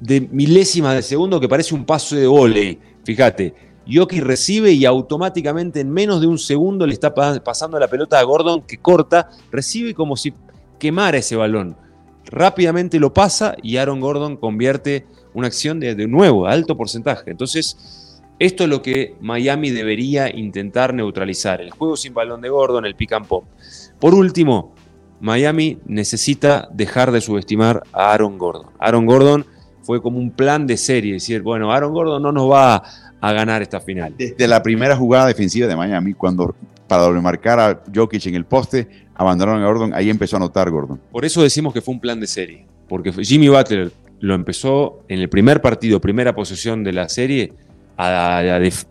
[0.00, 2.78] de milésima de segundo que parece un paso de volei.
[3.04, 3.54] Fíjate,
[3.86, 8.22] Yoki recibe y automáticamente en menos de un segundo le está pasando la pelota a
[8.24, 10.34] Gordon que corta, recibe como si
[10.78, 11.76] quemara ese balón.
[12.26, 17.30] Rápidamente lo pasa y Aaron Gordon convierte una acción de, de nuevo, alto porcentaje.
[17.30, 17.76] Entonces,
[18.38, 21.62] Esto es lo que Miami debería intentar neutralizar.
[21.62, 23.44] El juego sin balón de Gordon, el pick and pop.
[23.98, 24.74] Por último,
[25.20, 28.66] Miami necesita dejar de subestimar a Aaron Gordon.
[28.78, 29.46] Aaron Gordon
[29.82, 32.82] fue como un plan de serie, decir, bueno, Aaron Gordon no nos va
[33.28, 34.14] a ganar esta final.
[34.16, 36.54] Desde la primera jugada defensiva de Miami, cuando
[36.86, 40.70] para doble marcar a Jokic en el poste, abandonaron a Gordon, ahí empezó a anotar
[40.70, 41.00] Gordon.
[41.10, 45.20] Por eso decimos que fue un plan de serie, porque Jimmy Butler lo empezó en
[45.20, 47.52] el primer partido, primera posesión de la serie,
[47.96, 48.38] a,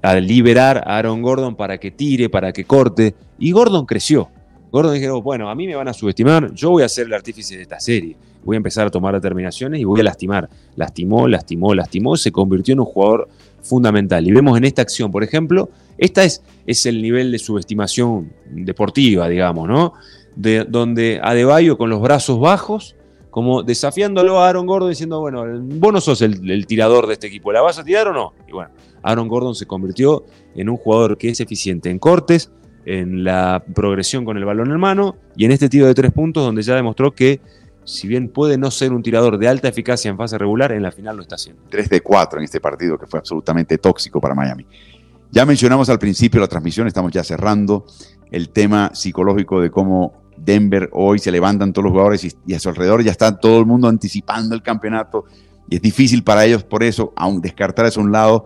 [0.01, 4.29] a, liberar a Aaron Gordon para que tire, para que corte, y Gordon creció.
[4.71, 7.55] Gordon dijo, bueno, a mí me van a subestimar, yo voy a ser el artífice
[7.55, 10.49] de esta serie, voy a empezar a tomar determinaciones y voy a lastimar.
[10.75, 13.29] Lastimó, lastimó, lastimó, se convirtió en un jugador
[13.65, 14.25] fundamental.
[14.27, 19.27] Y vemos en esta acción, por ejemplo, esta es, es el nivel de subestimación deportiva,
[19.27, 19.93] digamos, ¿no?
[20.35, 22.95] De, donde Adebayo con los brazos bajos,
[23.29, 27.27] como desafiándolo a Aaron Gordon, diciendo, bueno, vos no sos el, el tirador de este
[27.27, 28.33] equipo, ¿la vas a tirar o no?
[28.47, 32.51] Y bueno, Aaron Gordon se convirtió en un jugador que es eficiente en cortes,
[32.85, 36.43] en la progresión con el balón en mano y en este tiro de tres puntos
[36.43, 37.41] donde ya demostró que
[37.85, 40.91] si bien puede no ser un tirador de alta eficacia en fase regular, en la
[40.91, 41.61] final lo está haciendo.
[41.69, 44.65] 3 de 4 en este partido que fue absolutamente tóxico para Miami.
[45.31, 47.85] Ya mencionamos al principio la transmisión, estamos ya cerrando
[48.31, 52.69] el tema psicológico de cómo Denver hoy se levantan todos los jugadores y, a su
[52.69, 55.25] alrededor ya está todo el mundo anticipando el campeonato
[55.69, 58.45] y es difícil para ellos por eso, aún descartar eso a un lado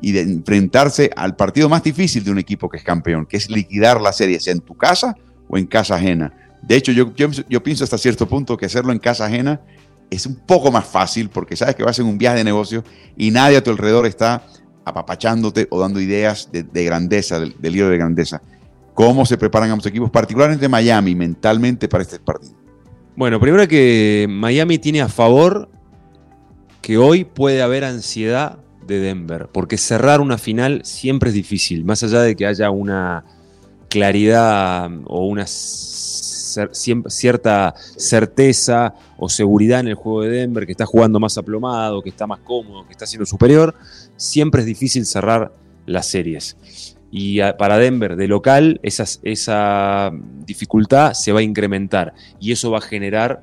[0.00, 3.50] y de enfrentarse al partido más difícil de un equipo que es campeón, que es
[3.50, 5.16] liquidar la serie, sea en tu casa
[5.48, 6.43] o en casa ajena.
[6.66, 7.12] De hecho, yo,
[7.62, 9.60] pienso hasta cierto punto que hacerlo en casa ajena
[10.10, 12.84] es un poco más fácil porque sabes que vas en un viaje de negocio
[13.16, 14.46] y nadie a tu alrededor está
[14.84, 18.40] apapachándote o dando ideas de, grandeza, del, libro de grandeza.
[18.94, 22.54] ¿Cómo se preparan ambos equipos, particularmente Miami, mentalmente para este partido?
[23.16, 25.68] Bueno, primero que Miami tiene a favor
[26.80, 32.02] que hoy puede haber ansiedad de Denver, porque cerrar una final siempre es difícil, más
[32.02, 33.24] allá de que haya una
[33.88, 35.46] claridad o una
[36.72, 42.10] cierta certeza o seguridad en el juego de Denver, que está jugando más aplomado, que
[42.10, 43.74] está más cómodo, que está siendo superior,
[44.16, 45.52] siempre es difícil cerrar
[45.86, 46.96] las series.
[47.10, 50.10] Y para Denver, de local, esa
[50.44, 53.42] dificultad se va a incrementar y eso va a generar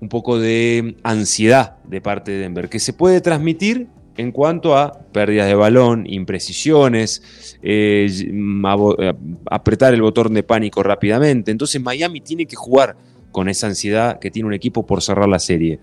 [0.00, 3.88] un poco de ansiedad de parte de Denver, que se puede transmitir
[4.20, 9.14] en cuanto a pérdidas de balón, imprecisiones, eh, eh,
[9.50, 11.50] apretar el botón de pánico rápidamente.
[11.50, 12.96] Entonces Miami tiene que jugar
[13.32, 15.80] con esa ansiedad que tiene un equipo por cerrar la serie.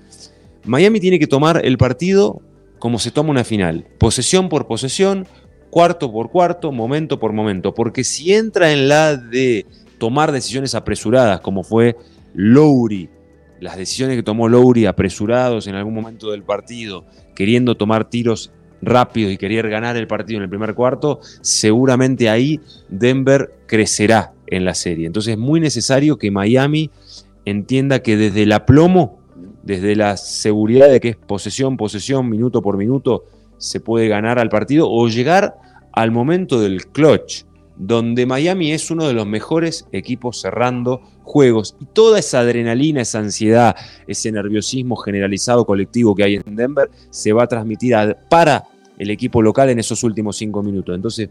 [0.66, 2.42] Miami tiene que tomar el partido
[2.78, 5.26] como se toma una final, posesión por posesión,
[5.72, 9.66] cuarto por cuarto, momento por momento, porque si entra en la de
[9.98, 11.96] tomar decisiones apresuradas, como fue
[12.36, 13.10] Lowry,
[13.60, 17.06] las decisiones que tomó Lowry apresurados en algún momento del partido,
[17.38, 22.60] queriendo tomar tiros rápidos y querer ganar el partido en el primer cuarto, seguramente ahí
[22.90, 25.06] Denver crecerá en la serie.
[25.06, 26.90] Entonces es muy necesario que Miami
[27.46, 29.20] entienda que desde el aplomo,
[29.62, 33.26] desde la seguridad de que es posesión, posesión, minuto por minuto,
[33.60, 35.58] se puede ganar al partido o llegar
[35.92, 37.44] al momento del clutch,
[37.78, 43.20] donde Miami es uno de los mejores equipos cerrando juegos y toda esa adrenalina, esa
[43.20, 43.76] ansiedad,
[44.08, 47.96] ese nerviosismo generalizado colectivo que hay en Denver se va a transmitir
[48.30, 48.64] para
[48.98, 50.96] el equipo local en esos últimos cinco minutos.
[50.96, 51.30] Entonces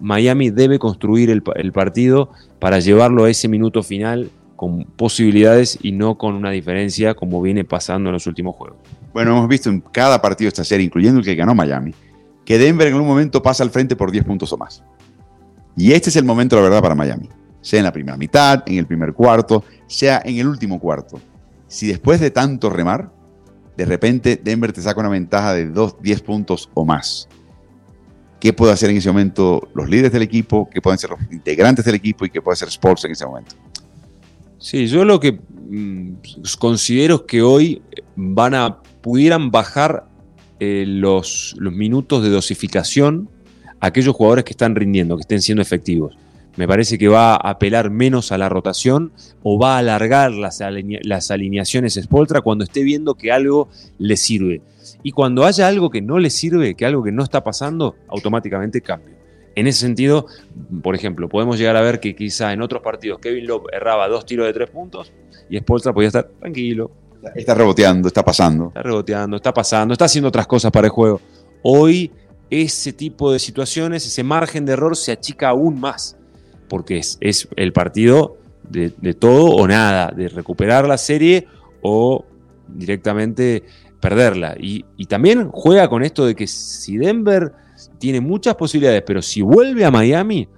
[0.00, 2.30] Miami debe construir el, partido
[2.60, 7.64] para llevarlo a ese minuto final con posibilidades y no con una diferencia como viene
[7.64, 8.78] pasando en los últimos juegos.
[9.12, 11.94] Bueno, hemos visto en cada partido esta serie, incluyendo el que ganó Miami,
[12.44, 14.82] que Denver en un momento pasa al frente por 10 puntos o más.
[15.78, 17.28] Y este es el momento, la verdad, para Miami.
[17.60, 21.20] Sea en la primera mitad, en el primer cuarto, sea en el último cuarto.
[21.68, 23.12] Si después de tanto remar,
[23.76, 27.28] de repente Denver te saca una ventaja de 2, 10 puntos o más.
[28.40, 30.68] ¿Qué puede hacer en ese momento los líderes del equipo?
[30.68, 32.26] ¿Qué pueden ser los integrantes del equipo?
[32.26, 33.54] ¿Y qué puede hacer Sports en ese momento?
[34.58, 36.14] Sí, yo lo que mm,
[36.58, 37.82] considero que hoy
[38.16, 40.08] van a, pudieran bajar
[40.58, 43.30] eh, los, los minutos de dosificación
[43.80, 46.16] aquellos jugadores que están rindiendo, que estén siendo efectivos.
[46.56, 49.12] Me parece que va a apelar menos a la rotación
[49.44, 50.60] o va a alargar las,
[51.02, 53.68] las alineaciones Spoltra cuando esté viendo que algo
[53.98, 54.60] le sirve.
[55.04, 58.80] Y cuando haya algo que no le sirve, que algo que no está pasando, automáticamente
[58.80, 59.14] cambia.
[59.54, 60.26] En ese sentido,
[60.82, 64.26] por ejemplo, podemos llegar a ver que quizá en otros partidos Kevin Love erraba dos
[64.26, 65.12] tiros de tres puntos
[65.48, 66.90] y Spolstra podía estar tranquilo.
[67.34, 68.68] Está reboteando, está pasando.
[68.68, 71.20] Está reboteando, está pasando, está haciendo otras cosas para el juego.
[71.62, 72.10] Hoy
[72.50, 76.16] ese tipo de situaciones, ese margen de error se achica aún más,
[76.68, 78.38] porque es, el partido
[78.68, 81.46] de, todo o nada, de recuperar la serie
[81.82, 82.24] o
[82.68, 83.64] directamente
[84.00, 84.56] perderla.
[84.58, 87.52] Y, también juega con esto de que si Denver
[87.98, 90.48] tiene muchas posibilidades, pero si vuelve a Miami,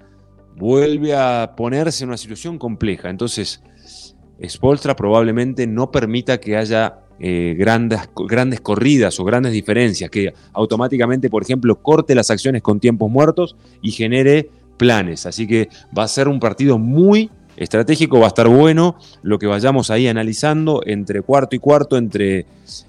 [0.57, 3.11] vuelve a ponerse en una situación compleja.
[3.11, 3.63] Entonces,
[4.47, 11.29] Spolstra probablemente no permita que haya eh, grandes, grandes corridas o grandes diferencias, que automáticamente,
[11.29, 14.49] por ejemplo, corte las acciones con tiempos muertos y genere
[14.79, 15.27] planes.
[15.27, 19.47] Así que va a ser un partido muy estratégico, va a estar bueno lo que
[19.47, 22.47] vayamos ahí analizando entre cuarto y cuarto, entre,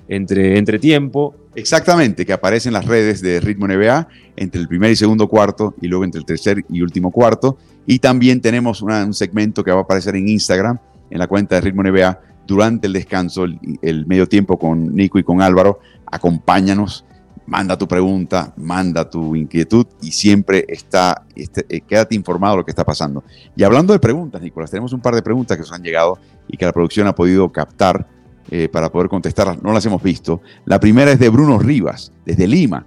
[0.08, 1.36] entre, entre tiempo.
[1.54, 4.08] Exactamente, que aparece en las redes de Ritmo NBA
[4.38, 7.58] entre el primer y segundo cuarto y luego entre el tercer y último cuarto.
[7.86, 10.80] Y también tenemos un segmento que va a aparecer en Instagram,
[11.10, 12.18] en la cuenta de Ritmo NBA,
[12.48, 15.80] durante el descanso, el, medio tiempo con Nico y con Álvaro.
[16.06, 17.06] Acompáñanos,
[17.46, 22.66] manda tu pregunta, manda tu inquietud y siempre está, este, eh, quédate informado de lo
[22.66, 23.24] que está pasando.
[23.56, 26.58] Y hablando de preguntas, Nicolás, tenemos un par de preguntas que nos han llegado y
[26.58, 28.08] que la producción ha podido captar
[28.50, 29.62] eh, para poder contestarlas.
[29.64, 30.42] No las hemos visto.
[30.66, 32.86] La primera es de Bruno Rivas, desde Lima.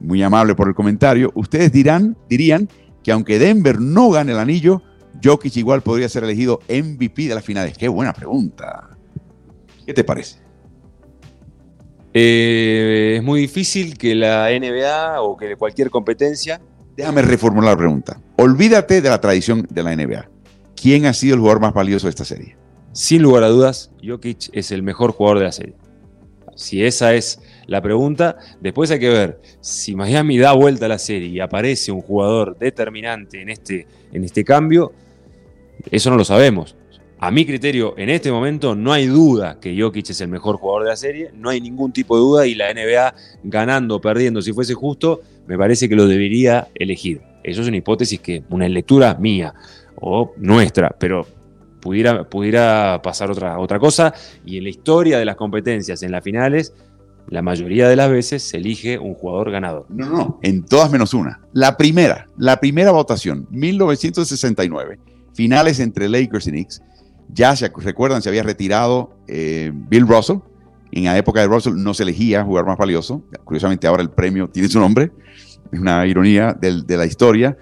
[0.00, 1.30] Muy amable por el comentario.
[1.34, 2.68] Ustedes dirán, dirían
[3.04, 4.82] que aunque Denver no gane el anillo,
[5.22, 7.76] Jokic igual podría ser elegido MVP de las finales.
[7.76, 8.90] Qué buena pregunta.
[9.84, 10.38] ¿Qué te parece?
[12.12, 16.60] Eh, es muy difícil que la NBA o que cualquier competencia.
[16.96, 18.20] Déjame reformular la pregunta.
[18.36, 20.30] Olvídate de la tradición de la NBA.
[20.74, 22.56] ¿Quién ha sido el jugador más valioso de esta serie?
[22.92, 25.74] Sin lugar a dudas, Jokic es el mejor jugador de la serie.
[26.54, 30.98] Si esa es la pregunta, después hay que ver si Miami da vuelta a la
[30.98, 34.92] serie y aparece un jugador determinante en este, en este cambio,
[35.90, 36.76] eso no lo sabemos.
[37.18, 40.84] A mi criterio, en este momento no hay duda que Jokic es el mejor jugador
[40.84, 43.14] de la serie, no hay ningún tipo de duda y la NBA
[43.44, 47.22] ganando o perdiendo, si fuese justo, me parece que lo debería elegir.
[47.42, 49.54] Eso es una hipótesis que, una lectura mía
[49.98, 51.26] o nuestra, pero
[51.80, 54.12] pudiera, pudiera pasar otra, otra cosa
[54.44, 56.74] y en la historia de las competencias, en las finales,
[57.28, 59.86] la mayoría de las veces se elige un jugador ganador.
[59.88, 61.40] No, no, en todas menos una.
[61.54, 66.82] La primera, la primera votación, 1969 finales entre Lakers y Knicks.
[67.28, 70.38] Ya se recuerdan, se había retirado eh, Bill Russell.
[70.92, 73.22] En la época de Russell no se elegía jugar más valioso.
[73.44, 75.12] Curiosamente ahora el premio tiene su nombre.
[75.70, 77.56] Es una ironía de, la historia.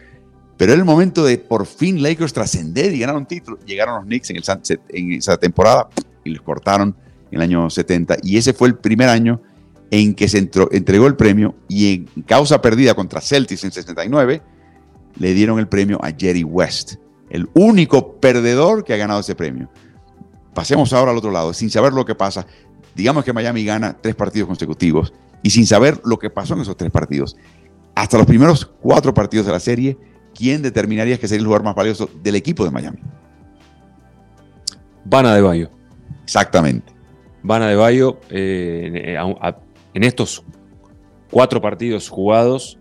[0.56, 3.58] Pero era el momento de por fin Lakers trascender y ganar un título.
[3.66, 5.88] Llegaron los Knicks en, esa temporada
[6.22, 6.94] y les cortaron
[7.30, 8.18] en el año 70.
[8.22, 9.42] Y ese fue el primer año
[9.90, 14.42] en que se entregó el premio y en causa perdida contra Celtics en 69
[15.18, 16.94] le dieron el premio a Jerry West
[17.30, 19.68] el único perdedor que ha ganado ese premio.
[20.54, 22.46] Pasemos ahora al otro lado, sin saber lo que pasa.
[22.94, 25.12] Digamos que Miami gana tres partidos consecutivos
[25.42, 27.36] y sin saber lo que pasó en esos tres partidos.
[27.94, 29.98] Hasta los primeros cuatro partidos de la serie,
[30.34, 32.98] ¿quién determinaría que sería el jugador más valioso del equipo de Miami?
[35.04, 35.70] Vana de Bayo.
[36.22, 36.92] Exactamente.
[37.42, 39.16] Vana de Bayo, eh,
[39.92, 40.44] en estos
[41.30, 42.78] cuatro partidos jugados,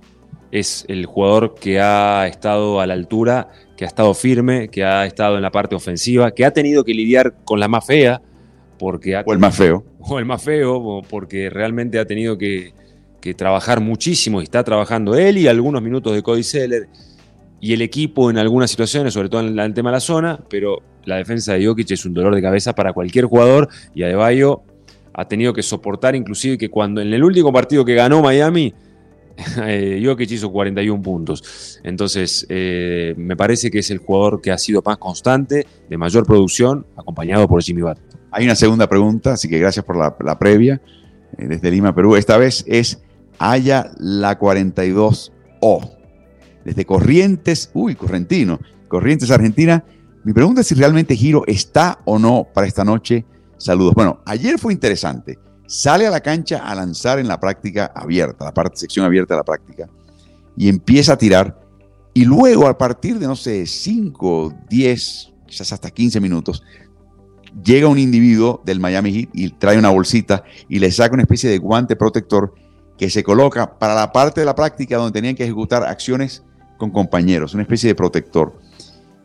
[0.51, 3.49] es el jugador que ha estado a la altura
[3.84, 6.93] que ha estado firme, que ha estado en la parte ofensiva, que ha tenido que
[6.93, 8.21] lidiar con la más fea,
[8.79, 9.84] porque o el más feo.
[9.99, 12.71] O el más feo, porque realmente ha tenido que,
[13.36, 16.88] trabajar muchísimo y está trabajando él y algunos minutos de Cody Seller
[17.61, 20.79] y el equipo en algunas situaciones, sobre todo en el tema de la zona, pero
[21.03, 24.63] la defensa de Jokic es un dolor de cabeza para cualquier jugador y Adebayo
[25.13, 28.73] ha tenido que soportar inclusive que cuando en el último partido que ganó Miami
[29.65, 31.79] eh, Jokic hizo 41 puntos.
[31.84, 36.25] Entonces, eh, me parece que es el jugador que ha sido más constante, de mayor
[36.25, 38.05] producción, acompañado por Jimmy Butler.
[38.31, 40.81] Hay una segunda pregunta, así que gracias por la, previa.
[41.38, 42.15] Eh, desde Lima, Perú.
[42.15, 43.01] Esta vez es
[43.39, 45.91] Haya la 42O.
[46.65, 49.84] Desde Corrientes, uy, Correntino, Corrientes, Argentina.
[50.23, 53.25] Mi pregunta es si realmente Giro está o no para esta noche.
[53.57, 53.93] Saludos.
[53.93, 55.38] Bueno, ayer fue interesante
[55.74, 59.39] sale a la cancha a lanzar en la práctica abierta, la parte, sección abierta de
[59.39, 59.89] la práctica,
[60.55, 61.59] y empieza a tirar.
[62.13, 66.61] Y luego, a partir de, no sé, 5, 10, quizás hasta 15 minutos,
[67.63, 71.49] llega un individuo del Miami Heat y trae una bolsita y le saca una especie
[71.49, 72.53] de guante protector
[72.95, 76.43] que se coloca para la parte de la práctica donde tenían que ejecutar acciones
[76.78, 78.59] con compañeros, una especie de protector.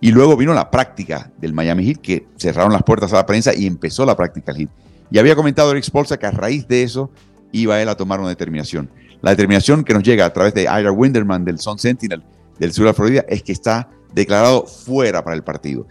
[0.01, 3.55] Y luego vino la práctica del Miami Heat, que cerraron las puertas a la prensa
[3.55, 4.88] y empezó la práctica del Heat.
[5.11, 7.11] Y había comentado Eric Spolza que a raíz de eso
[7.53, 8.91] iba él a tomar una determinación.
[9.21, 12.23] La determinación que nos llega a través de Ira Winderman del Sun Sentinel
[12.59, 15.87] del sur de la Florida es que está declarado fuera para el partido.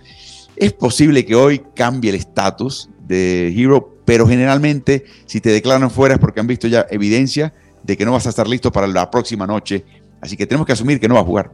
[0.55, 6.15] Es posible que hoy cambie el estatus de Hero, pero generalmente si te declaran fuera
[6.15, 7.53] es porque han visto ya evidencia
[7.83, 9.85] de que no vas a estar listo para la próxima noche.
[10.19, 11.51] Así que tenemos que asumir que no va a jugar.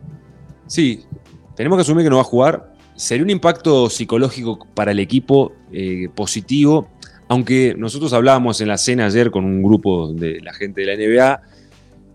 [0.68, 1.03] Sí,
[1.55, 2.74] tenemos que asumir que no va a jugar.
[2.95, 6.88] Sería un impacto psicológico para el equipo eh, positivo
[7.34, 10.96] aunque nosotros hablábamos en la cena ayer con un grupo de la gente de la
[10.96, 11.42] NBA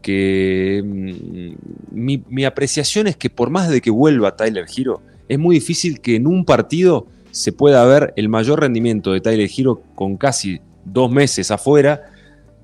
[0.00, 5.56] que mm, mi, apreciación es que por más de que vuelva Tyler Hero, es muy
[5.56, 10.16] difícil que en un partido se pueda ver el mayor rendimiento de Tyler Hero con
[10.16, 12.12] casi dos meses afuera,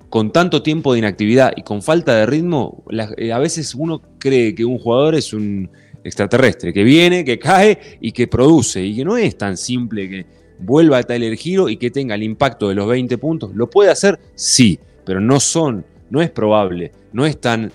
[0.09, 2.85] con tanto tiempo de inactividad y con falta de ritmo.
[3.17, 5.69] Eh, a veces uno cree que un jugador es un
[6.05, 10.44] extraterrestre, que viene, que cae y que produce, y que no es tan simple que
[10.65, 13.55] vuelva a Tyler Hero y que tenga el impacto de los 20 puntos.
[13.55, 14.19] ¿Lo puede hacer?
[14.35, 17.71] Sí, pero no son, no es probable, no es tan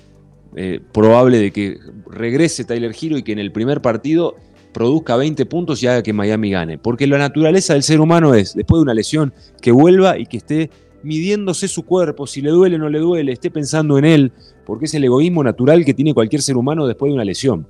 [0.55, 1.77] eh, probable de que
[2.09, 4.35] regrese Tyler Hero y que en el primer partido
[4.73, 6.77] produzca 20 puntos y haga que Miami gane.
[6.77, 10.37] Porque la naturaleza del ser humano es, después de una lesión, que vuelva y que
[10.37, 10.69] esté
[11.03, 14.31] midiéndose su cuerpo, si le duele o no le duele, esté pensando en él,
[14.65, 17.67] porque es el egoísmo natural que tiene cualquier ser humano después de una lesión.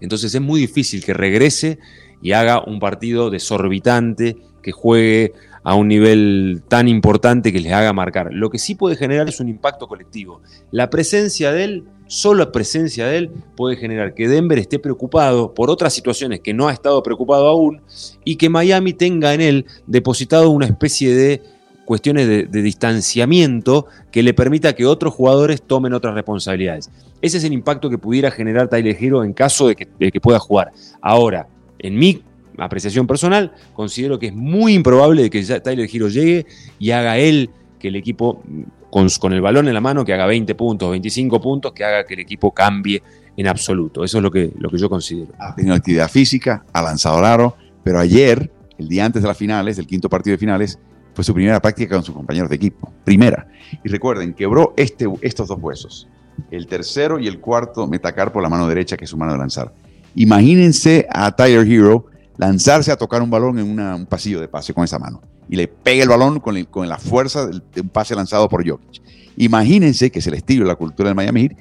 [0.00, 1.78] Entonces es muy difícil que regrese
[2.24, 7.92] y haga un partido desorbitante, que juegue a un nivel tan importante que les haga
[7.92, 8.32] marcar.
[8.32, 10.40] Lo que sí puede generar es un impacto colectivo.
[10.70, 15.52] La presencia de él, solo la presencia de él, puede generar que Denver esté preocupado
[15.52, 17.82] por otras situaciones que no ha estado preocupado aún
[18.24, 21.42] y que Miami tenga en él depositado una especie de
[21.84, 26.90] cuestiones de, distanciamiento que le permita que otros jugadores tomen otras responsabilidades.
[27.20, 30.20] Ese es el impacto que pudiera generar Tyler Hero en caso de que, de que
[30.20, 30.72] pueda jugar.
[31.02, 31.48] Ahora,
[31.84, 32.22] en mi
[32.56, 36.46] apreciación personal, considero que es muy improbable que Tyler Hero llegue
[36.78, 38.42] y haga él que el equipo,
[38.90, 42.06] con, con, el balón en la mano, que haga 20 puntos, 25 puntos, que haga
[42.06, 43.02] que el equipo cambie
[43.36, 44.02] en absoluto.
[44.02, 45.32] Eso es lo que, lo que yo considero.
[45.38, 49.76] Ha tenido actividad física, ha lanzado aro, pero ayer, el día antes de las finales,
[49.76, 50.78] del quinto partido de finales,
[51.12, 52.90] fue su primera práctica con sus compañeros de equipo.
[53.04, 53.46] Primera.
[53.84, 56.08] Y recuerden, quebró este, estos dos huesos.
[56.50, 59.72] El tercero y el cuarto metacarpo, la mano derecha, que es su mano de lanzar.
[60.14, 62.06] Imagínense a Tyler Hero
[62.36, 65.68] lanzarse a tocar un balón en un pasillo de pase con esa mano y le
[65.68, 69.02] pega el balón con, la fuerza de un pase lanzado por Jokic.
[69.36, 71.56] Imagínense que es el estilo la cultura del Miami Heat,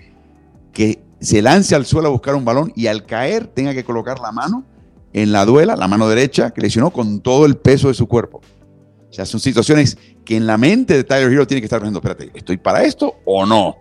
[0.72, 4.20] que se lance al suelo a buscar un balón y al caer tenga que colocar
[4.20, 4.66] la mano
[5.14, 8.41] en la duela, la mano derecha, que lesionó con todo el peso de su cuerpo.
[9.10, 11.99] O sea, son situaciones que en la mente de Tyler Hero tiene que estar pensando,
[11.99, 13.76] espérate, ¿estoy para esto o no?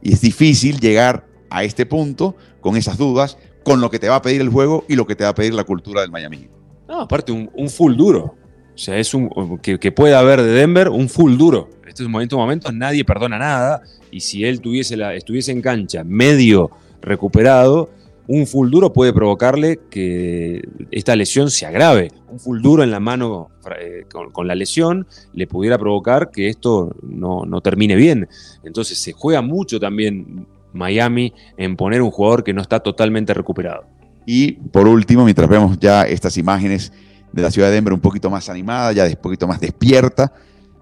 [0.00, 4.16] Y es difícil llegar a este punto con esas dudas, con lo que te va
[4.16, 6.48] a pedir el juego y lo que te va a pedir la cultura del Miami
[6.88, 8.36] No, aparte, un, full duro.
[8.74, 11.68] O sea, es un que, que pueda haber de Denver un full duro.
[11.82, 13.82] En estos momentos, momentos nadie perdona nada.
[14.10, 17.90] Y si él tuviese la, estuviese en cancha medio recuperado,
[18.28, 22.10] un full duro puede provocarle que esta lesión se agrave.
[22.28, 26.94] Un full duro en la mano eh, con, la lesión le pudiera provocar que esto
[27.02, 28.28] no, no termine bien.
[28.62, 33.84] Entonces se juega mucho también Miami en poner un jugador que no está totalmente recuperado.
[34.26, 36.92] Y por último, mientras vemos ya estas imágenes
[37.32, 40.32] de la ciudad de Denver un poquito más animada, ya un poquito más despierta,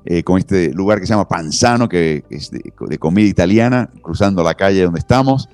[0.04, 4.54] eh, con este lugar que se llama Panzano, que es de, comida italiana, cruzando la
[4.54, 5.48] calle donde estamos.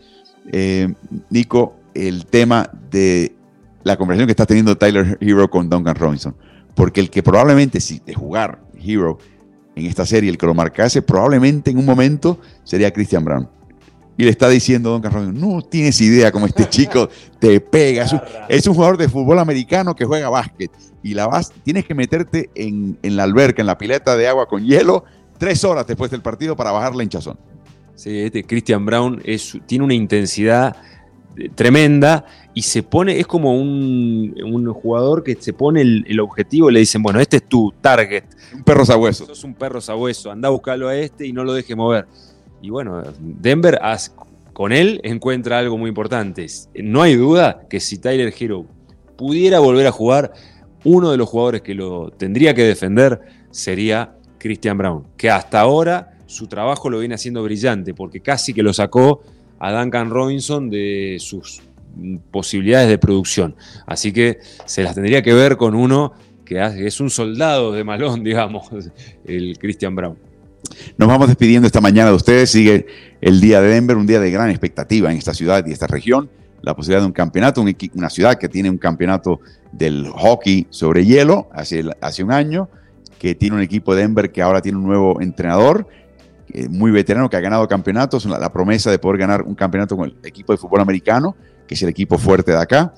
[0.53, 0.93] Eh,
[1.31, 3.35] Nico, el tema de
[3.83, 6.37] la conversación que está teniendo Tyler Hero con Duncan Robinson,
[6.75, 9.19] porque el que probablemente, si de jugar Hero
[9.75, 13.49] en esta serie, el que lo marcase, probablemente en un momento sería Christian Brown
[14.19, 17.09] y le está diciendo Don Carlos, no tienes idea cómo este chico
[17.39, 18.07] te pega.
[18.49, 20.71] Es un, jugador de fútbol americano que juega básquet
[21.03, 24.65] y la vas, tienes que meterte en, la alberca, en la pileta de agua con
[24.65, 25.05] hielo,
[25.39, 27.39] tres horas después del partido para bajar la hinchazón.
[27.95, 30.77] Sí, este Christian Brown es, tiene una intensidad
[31.37, 34.35] eh, tremenda y se pone, es como un,
[34.83, 38.25] jugador que se pone el, objetivo y le dicen, bueno, este es tu target.
[38.55, 39.27] Un perro sabueso.
[39.27, 42.07] Sos un perro sabueso, anda a buscarlo a este y no lo deje mover.
[42.67, 43.79] Y bueno, Denver
[44.53, 46.45] con él encuentra algo muy importante.
[46.75, 48.67] No hay duda que si Tyler Hero
[49.15, 50.33] pudiera volver a jugar,
[50.83, 53.21] uno de los jugadores que lo tendría que defender
[53.53, 58.65] sería Christian Brown, que hasta ahora su trabajo lo viene haciendo brillante, porque casi que
[58.65, 59.23] lo sacó
[59.61, 61.63] a Duncan Robinson de sus
[62.33, 63.55] posibilidades de producción.
[63.87, 66.15] Así que se las tendría que ver con uno
[66.45, 68.67] que es un soldado de malón, digamos,
[69.25, 70.17] el Christian Brown.
[70.99, 72.51] Nos vamos despidiendo esta mañana de ustedes.
[72.51, 72.87] Sigue
[73.21, 76.31] el día de Denver, un día de gran expectativa en esta ciudad y esta región.
[76.63, 77.65] La posibilidad de un campeonato,
[77.95, 79.41] una ciudad que tiene un campeonato
[79.73, 82.69] del hockey sobre hielo hace, un año,
[83.19, 85.87] que tiene un equipo de Denver que ahora tiene un nuevo entrenador,
[86.71, 90.09] muy veterano, que ha ganado campeonatos, la, la promesa de poder ganar un campeonato con
[90.09, 91.37] el equipo de fútbol americano,
[91.67, 92.95] que es el equipo fuerte de acá,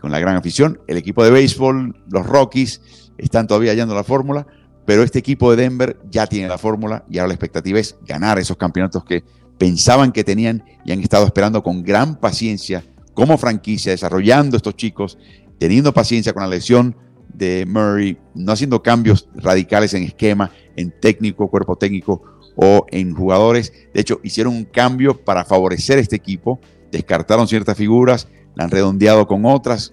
[0.00, 0.78] con la gran afición.
[0.86, 2.80] El equipo de béisbol, los Rockies,
[3.16, 4.46] están todavía hallando la fórmula
[4.88, 8.38] pero este equipo de Denver ya tiene la fórmula y ahora la expectativa es ganar
[8.38, 9.22] esos campeonatos que
[9.58, 12.82] pensaban que tenían y han estado esperando con gran paciencia
[13.12, 15.18] como franquicia, desarrollando estos chicos,
[15.58, 16.96] teniendo paciencia con la lesión
[17.34, 22.22] de Murray, no haciendo cambios radicales en esquema, en técnico, cuerpo técnico,
[22.56, 23.74] o en jugadores.
[23.92, 26.60] De hecho, hicieron un cambio para favorecer este equipo,
[26.90, 29.92] descartaron ciertas figuras, la han redondeado con otras,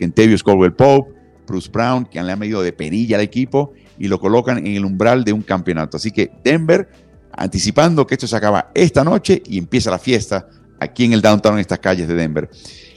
[0.00, 1.12] Kentavious Caldwell Pope,
[1.46, 4.84] Bruce Brown, que le han medido de perilla al equipo y lo colocan en el
[4.84, 5.96] umbral de un campeonato.
[5.96, 6.88] Así que Denver,
[7.32, 10.48] anticipando que esto se acaba esta noche y empieza la fiesta
[10.80, 12.50] aquí en el downtown, en estas calles de Denver.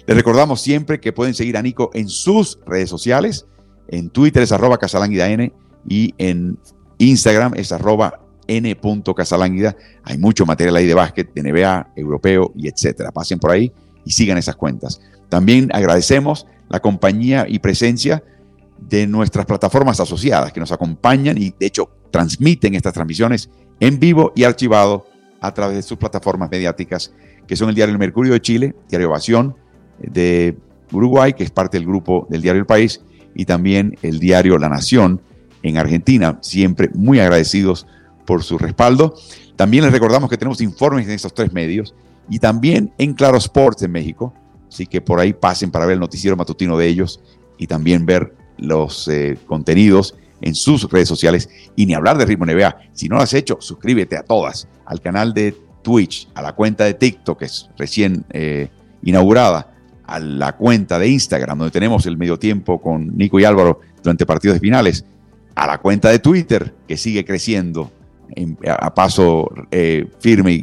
[0.08, 3.46] Les recordamos siempre que pueden seguir a Nico en sus redes sociales.
[3.88, 5.52] En Twitter es arroba casalanguidaN
[5.88, 6.58] y en
[6.98, 9.76] Instagram es arroba n.casalanguida.
[10.04, 13.12] Hay mucho material ahí de básquet, de NBA, europeo y etcétera.
[13.12, 13.72] Pasen por ahí
[14.06, 15.02] y sigan esas cuentas.
[15.30, 18.24] También agradecemos la compañía y presencia
[18.78, 23.50] de nuestras plataformas asociadas que nos acompañan y de hecho transmiten estas transmisiones
[23.80, 25.06] en vivo y archivado
[25.42, 27.14] a través de sus plataformas mediáticas
[27.48, 29.56] que son el diario El Mercurio de Chile, Diario Ovación
[30.00, 30.58] de
[30.92, 33.02] Uruguay, que es parte del grupo del diario El País,
[33.34, 35.22] y también el diario La Nación
[35.64, 37.88] en Argentina, siempre muy agradecidos
[38.26, 39.16] por su respaldo.
[39.56, 41.94] También les recordamos que tenemos informes en estos tres medios
[42.30, 44.34] y también en Claro Sports en México,
[44.68, 47.22] así que por ahí pasen para ver el noticiero matutino de ellos
[47.58, 52.46] y también ver los eh, contenidos en sus redes sociales y ni hablar de Ritmo
[52.46, 52.76] NBA.
[52.94, 56.84] Si no lo has hecho, suscríbete a todas, al canal de Twitch, a la cuenta
[56.84, 58.70] de TikTok, que es recién eh,
[59.04, 59.72] inaugurada,
[60.06, 64.26] a la cuenta de Instagram, donde tenemos el medio tiempo con Nico y Álvaro durante
[64.26, 65.06] partidos de finales,
[65.56, 67.92] a la cuenta de Twitter, que sigue creciendo
[68.68, 70.54] a, paso eh, firme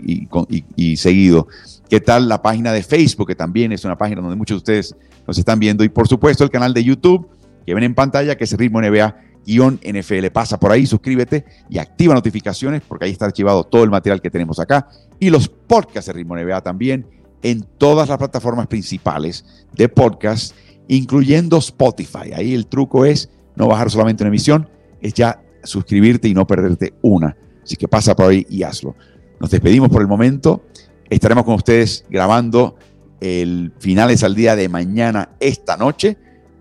[0.76, 1.48] y, seguido.
[1.88, 4.96] ¿Qué tal la página de Facebook, que también es una página donde muchos de ustedes
[5.26, 5.84] nos están viendo?
[5.84, 7.28] Y por supuesto el canal de YouTube,
[7.66, 10.26] que ven en pantalla, que es Ritmo NBA NFL.
[10.32, 14.30] Pasa por ahí, suscríbete y activa notificaciones porque ahí está archivado todo el material que
[14.30, 14.88] tenemos acá
[15.18, 17.06] y los podcasts de Ritmo NBA también
[17.42, 20.54] en todas las plataformas principales de podcast,
[20.88, 22.32] incluyendo Spotify.
[22.34, 24.68] Ahí el truco es no bajar solamente una emisión,
[25.00, 27.36] es ya suscribirte y no perderte una.
[27.62, 28.94] Así que pasa por ahí y hazlo.
[29.40, 30.64] Nos despedimos por el momento.
[31.10, 32.76] Estaremos con ustedes grabando
[33.20, 36.16] el finales al día de mañana, esta noche.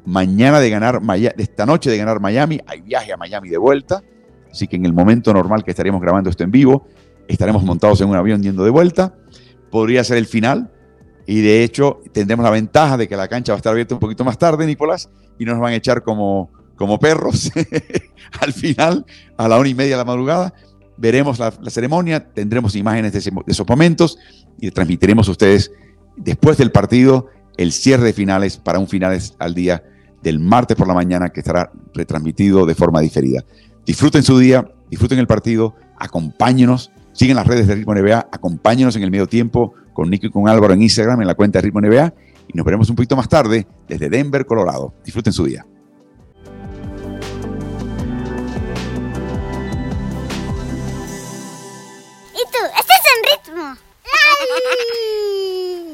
[0.05, 1.01] Mañana de ganar,
[1.37, 4.01] esta noche de ganar Miami, hay viaje a Miami de vuelta.
[4.51, 6.87] Así que en el momento normal que estaríamos grabando esto en vivo,
[7.27, 9.15] estaremos montados en un avión yendo de vuelta.
[9.69, 10.71] Podría ser el final.
[11.27, 13.99] Y de hecho, tendremos la ventaja de que la cancha va a estar abierta un
[13.99, 17.51] poquito más tarde, Nicolás, y no nos van a echar como, como perros
[18.41, 19.05] al final,
[19.37, 20.53] a la una y media de la madrugada.
[20.97, 24.17] Veremos la, ceremonia, tendremos imágenes de, de esos momentos
[24.59, 25.71] y transmitiremos a ustedes
[26.17, 27.27] después del partido
[27.57, 29.83] el cierre de finales para un finales al día
[30.21, 33.43] del martes por la mañana que estará retransmitido de forma diferida.
[33.85, 39.03] Disfruten su día, disfruten el partido, acompáñenos, siguen las redes de Ritmo NBA, acompáñenos en
[39.03, 41.81] el medio tiempo con Nico y con Álvaro en Instagram, en la cuenta de Ritmo
[41.81, 42.13] NBA,
[42.47, 44.93] y nos veremos un poquito más tarde desde Denver, Colorado.
[45.03, 45.65] Disfruten su día.
[52.33, 52.59] ¿Y tú?
[52.77, 53.75] ¿Estás en ritmo?